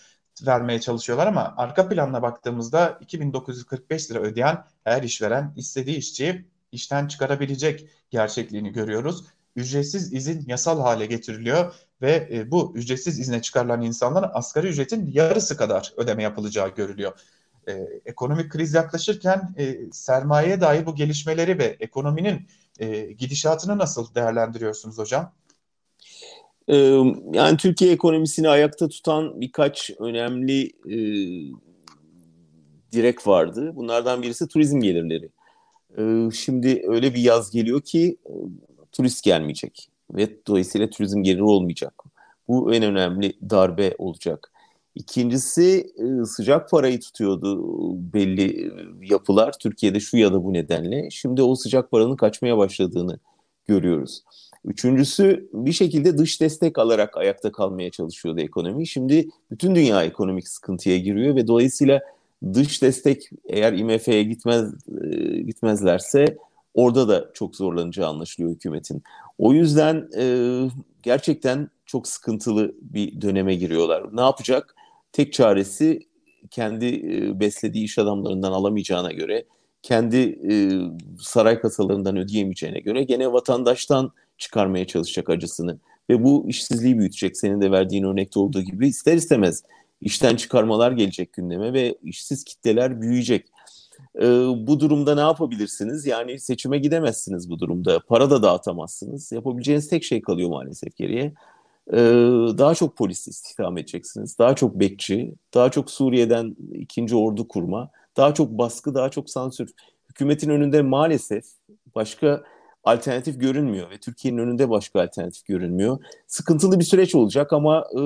vermeye 0.48 0.82
çalışıyorlar 0.82 1.28
ama 1.28 1.54
arka 1.58 1.90
planına 1.90 2.22
baktığımızda 2.22 2.98
2945 3.02 4.12
lira 4.12 4.20
ödeyen 4.20 4.64
her 4.84 5.04
işveren 5.04 5.54
istediği 5.56 5.98
işçiyi 5.98 6.46
işten 6.72 7.08
çıkarabilecek 7.08 7.88
gerçekliğini 8.10 8.72
görüyoruz. 8.72 9.26
Ücretsiz 9.56 10.14
izin 10.14 10.44
yasal 10.48 10.82
hale 10.82 11.06
getiriliyor 11.06 11.74
ve 12.02 12.30
e, 12.32 12.52
bu 12.52 12.74
ücretsiz 12.76 13.20
izne 13.20 13.42
çıkarılan 13.42 13.82
insanların 13.82 14.32
asgari 14.34 14.68
ücretin 14.68 15.12
yarısı 15.12 15.58
kadar 15.58 15.94
ödeme 15.98 16.24
yapılacağı 16.24 16.76
görülüyor. 16.76 17.20
E, 17.68 17.72
ekonomik 18.06 18.52
kriz 18.52 18.74
yaklaşırken 18.74 19.54
e, 19.58 19.92
sermayeye 19.92 20.62
dair 20.62 20.86
bu 20.86 20.96
gelişmeleri 20.96 21.60
ve 21.60 21.78
ekonominin 21.80 22.48
e, 22.80 23.12
gidişatını 23.12 23.78
nasıl 23.78 24.16
değerlendiriyorsunuz 24.16 24.98
hocam? 24.98 25.32
Yani 27.34 27.58
Türkiye 27.58 27.92
ekonomisini 27.92 28.50
ayakta 28.50 28.88
tutan 28.88 29.42
birkaç 29.42 29.92
önemli 30.00 30.72
e, 30.86 30.98
direk 32.92 33.28
vardı. 33.28 33.76
Bunlardan 33.76 34.22
birisi 34.22 34.48
turizm 34.48 34.80
gelirleri. 34.80 35.30
E, 35.98 36.32
şimdi 36.32 36.84
öyle 36.88 37.14
bir 37.14 37.22
yaz 37.22 37.52
geliyor 37.52 37.82
ki 37.82 38.18
e, 38.26 38.34
turist 38.92 39.24
gelmeyecek 39.24 39.90
ve 40.12 40.30
dolayısıyla 40.48 40.90
turizm 40.90 41.24
geliri 41.24 41.44
olmayacak. 41.44 42.04
Bu 42.48 42.74
en 42.74 42.84
önemli 42.84 43.34
darbe 43.50 43.96
olacak. 43.98 44.52
İkincisi 44.96 45.94
sıcak 46.26 46.70
parayı 46.70 47.00
tutuyordu 47.00 47.60
belli 48.14 48.72
yapılar 49.02 49.54
Türkiye'de 49.60 50.00
şu 50.00 50.18
ya 50.18 50.34
da 50.34 50.44
bu 50.44 50.54
nedenle. 50.54 51.10
Şimdi 51.10 51.42
o 51.42 51.56
sıcak 51.56 51.92
paranın 51.92 52.16
kaçmaya 52.16 52.58
başladığını 52.58 53.20
görüyoruz. 53.68 54.24
Üçüncüsü 54.66 55.50
bir 55.54 55.72
şekilde 55.72 56.18
dış 56.18 56.42
destek 56.42 56.80
alarak 56.80 57.18
ayakta 57.18 57.52
kalmaya 57.52 57.92
çalışıyordu 57.92 58.40
ekonomi. 58.42 58.88
Şimdi 58.88 59.30
bütün 59.52 59.76
dünya 59.76 60.04
ekonomik 60.04 60.48
sıkıntıya 60.48 60.98
giriyor 60.98 61.36
ve 61.36 61.48
dolayısıyla 61.48 62.02
dış 62.54 62.82
destek 62.82 63.30
eğer 63.46 63.74
IMF'ye 63.74 64.24
gitmez 64.24 64.74
e, 65.02 65.42
gitmezlerse 65.42 66.38
orada 66.74 67.08
da 67.08 67.32
çok 67.34 67.56
zorlanacağı 67.56 68.08
anlaşılıyor 68.08 68.52
hükümetin. 68.56 69.04
O 69.38 69.54
yüzden 69.54 70.10
e, 70.18 70.26
gerçekten 71.04 71.70
çok 71.86 72.08
sıkıntılı 72.08 72.76
bir 72.82 73.22
döneme 73.22 73.56
giriyorlar. 73.56 74.16
Ne 74.16 74.22
yapacak? 74.22 74.76
Tek 75.14 75.34
çaresi 75.34 76.08
kendi 76.52 76.86
e, 76.86 77.40
beslediği 77.40 77.86
iş 77.86 78.00
adamlarından 78.00 78.52
alamayacağına 78.52 79.12
göre, 79.12 79.46
kendi 79.82 80.18
e, 80.52 80.54
saray 81.20 81.60
kasalarından 81.60 82.18
ödeyemeyeceğine 82.18 82.80
göre 82.80 83.04
gene 83.04 83.34
vatandaştan 83.34 84.12
çıkarmaya 84.42 84.88
çalışacak 84.88 85.30
acısını 85.30 85.80
ve 86.10 86.24
bu 86.24 86.46
işsizliği 86.48 87.00
büyütecek. 87.00 87.38
Senin 87.38 87.62
de 87.62 87.72
verdiğin 87.72 88.04
örnekte 88.04 88.40
olduğu 88.40 88.62
gibi 88.62 88.88
ister 88.88 89.14
istemez 89.14 89.64
işten 90.02 90.36
çıkarmalar 90.36 90.92
gelecek 90.92 91.34
gündeme 91.34 91.74
ve 91.74 91.96
işsiz 92.04 92.44
kitleler 92.44 93.02
büyüyecek. 93.02 93.48
E, 94.22 94.28
bu 94.68 94.80
durumda 94.80 95.16
ne 95.16 95.22
yapabilirsiniz? 95.22 96.06
Yani 96.06 96.40
seçime 96.40 96.78
gidemezsiniz 96.78 97.50
bu 97.50 97.60
durumda. 97.60 98.00
Para 98.00 98.30
da 98.30 98.44
dağıtamazsınız. 98.44 99.32
Yapabileceğiniz 99.32 99.90
tek 99.90 100.04
şey 100.04 100.22
kalıyor 100.22 100.50
maalesef 100.50 100.96
geriye. 100.96 101.34
E, 101.94 101.98
daha 102.58 102.76
çok 102.76 102.98
polis 102.98 103.28
istihdam 103.28 103.78
edeceksiniz. 103.78 104.40
Daha 104.40 104.56
çok 104.56 104.80
bekçi, 104.80 105.34
daha 105.54 105.72
çok 105.72 105.92
Suriye'den 105.92 106.56
ikinci 106.74 107.16
ordu 107.16 107.48
kurma, 107.48 107.90
daha 108.18 108.34
çok 108.34 108.52
baskı, 108.52 108.94
daha 108.96 109.10
çok 109.10 109.30
sansür. 109.30 109.70
Hükümetin 110.10 110.50
önünde 110.50 110.82
maalesef 110.82 111.46
başka 111.96 112.44
alternatif 112.84 113.40
görünmüyor 113.40 113.90
ve 113.90 113.98
Türkiye'nin 113.98 114.38
önünde 114.38 114.70
başka 114.70 115.02
alternatif 115.02 115.46
görünmüyor. 115.46 115.98
Sıkıntılı 116.28 116.80
bir 116.80 116.86
süreç 116.86 117.16
olacak 117.16 117.54
ama 117.54 117.80
e, 117.80 118.02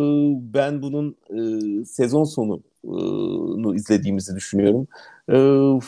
ben 0.54 0.82
bunun 0.82 1.16
e, 1.30 1.86
sezon 1.86 2.24
sonunu 2.24 3.76
izlediğimizi 3.76 4.36
düşünüyorum. 4.36 4.88
E, 5.30 5.36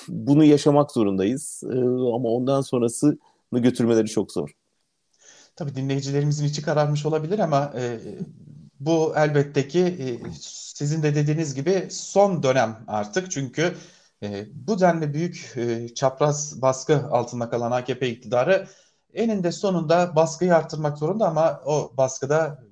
bunu 0.08 0.44
yaşamak 0.44 0.92
zorundayız 0.92 1.64
e, 1.74 1.78
ama 2.16 2.30
ondan 2.30 2.62
sonrasını 2.62 3.18
götürmeleri 3.52 4.08
çok 4.08 4.32
zor. 4.32 4.50
Tabii 5.56 5.76
dinleyicilerimizin 5.76 6.46
içi 6.46 6.62
kararmış 6.62 7.06
olabilir 7.06 7.40
ama 7.40 7.74
e, 7.78 8.00
bu 8.80 9.14
elbette 9.16 9.68
ki 9.68 9.80
e, 9.80 10.06
sizin 10.42 11.04
de 11.04 11.16
dediğiniz 11.16 11.56
gibi 11.56 11.88
son 11.90 12.44
dönem 12.44 12.78
artık 12.88 13.32
çünkü 13.32 13.74
e, 14.24 14.46
bu 14.68 14.80
denli 14.80 15.14
büyük 15.14 15.54
e, 15.56 15.94
çapraz 15.96 16.62
baskı 16.62 17.08
altında 17.12 17.50
kalan 17.50 17.72
AKP 17.72 18.10
iktidarı 18.10 18.68
eninde 19.14 19.52
sonunda 19.52 20.16
baskıyı 20.16 20.56
arttırmak 20.56 20.98
zorunda 20.98 21.28
ama 21.28 21.62
o 21.66 21.94
baskıda 21.98 22.64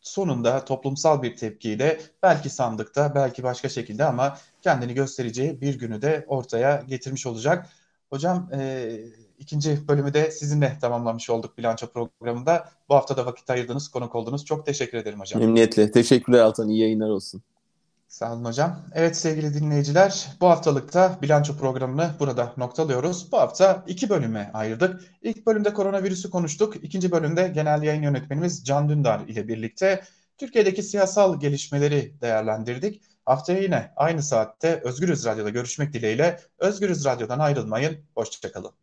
sonunda 0.00 0.64
toplumsal 0.64 1.22
bir 1.22 1.36
tepkiyle 1.36 2.00
belki 2.22 2.50
sandıkta 2.50 3.14
belki 3.14 3.42
başka 3.42 3.68
şekilde 3.68 4.04
ama 4.04 4.38
kendini 4.62 4.94
göstereceği 4.94 5.60
bir 5.60 5.78
günü 5.78 6.02
de 6.02 6.24
ortaya 6.28 6.84
getirmiş 6.88 7.26
olacak. 7.26 7.66
Hocam 8.10 8.50
e, 8.52 8.98
ikinci 9.38 9.88
bölümü 9.88 10.14
de 10.14 10.30
sizinle 10.30 10.78
tamamlamış 10.80 11.30
olduk 11.30 11.58
bilanço 11.58 11.86
programında. 11.86 12.68
Bu 12.88 12.94
hafta 12.94 13.16
da 13.16 13.26
vakit 13.26 13.50
ayırdınız, 13.50 13.88
konuk 13.88 14.14
oldunuz. 14.14 14.44
Çok 14.44 14.66
teşekkür 14.66 14.98
ederim 14.98 15.20
hocam. 15.20 15.40
Memnuniyetle. 15.40 15.90
Teşekkürler 15.90 16.40
Altan. 16.40 16.68
İyi 16.68 16.80
yayınlar 16.80 17.08
olsun. 17.08 17.42
Sağ 18.10 18.32
olun 18.32 18.44
hocam. 18.44 18.86
Evet 18.94 19.16
sevgili 19.16 19.54
dinleyiciler, 19.54 20.28
bu 20.40 20.48
haftalıkta 20.48 21.18
bilanço 21.22 21.56
programını 21.56 22.10
burada 22.18 22.52
noktalıyoruz. 22.56 23.32
Bu 23.32 23.38
hafta 23.38 23.84
iki 23.86 24.10
bölüme 24.10 24.50
ayırdık. 24.54 25.00
İlk 25.22 25.46
bölümde 25.46 25.74
koronavirüsü 25.74 26.30
konuştuk. 26.30 26.76
İkinci 26.84 27.10
bölümde 27.12 27.48
genel 27.48 27.82
yayın 27.82 28.02
yönetmenimiz 28.02 28.64
Can 28.64 28.88
Dündar 28.88 29.20
ile 29.20 29.48
birlikte 29.48 30.04
Türkiye'deki 30.38 30.82
siyasal 30.82 31.40
gelişmeleri 31.40 32.20
değerlendirdik. 32.20 33.02
Haftaya 33.24 33.60
yine 33.60 33.92
aynı 33.96 34.22
saatte 34.22 34.80
Özgürüz 34.84 35.26
Radyo'da 35.26 35.50
görüşmek 35.50 35.92
dileğiyle. 35.92 36.40
Özgürüz 36.58 37.04
Radyo'dan 37.04 37.38
ayrılmayın. 37.38 37.98
Hoşçakalın. 38.14 38.79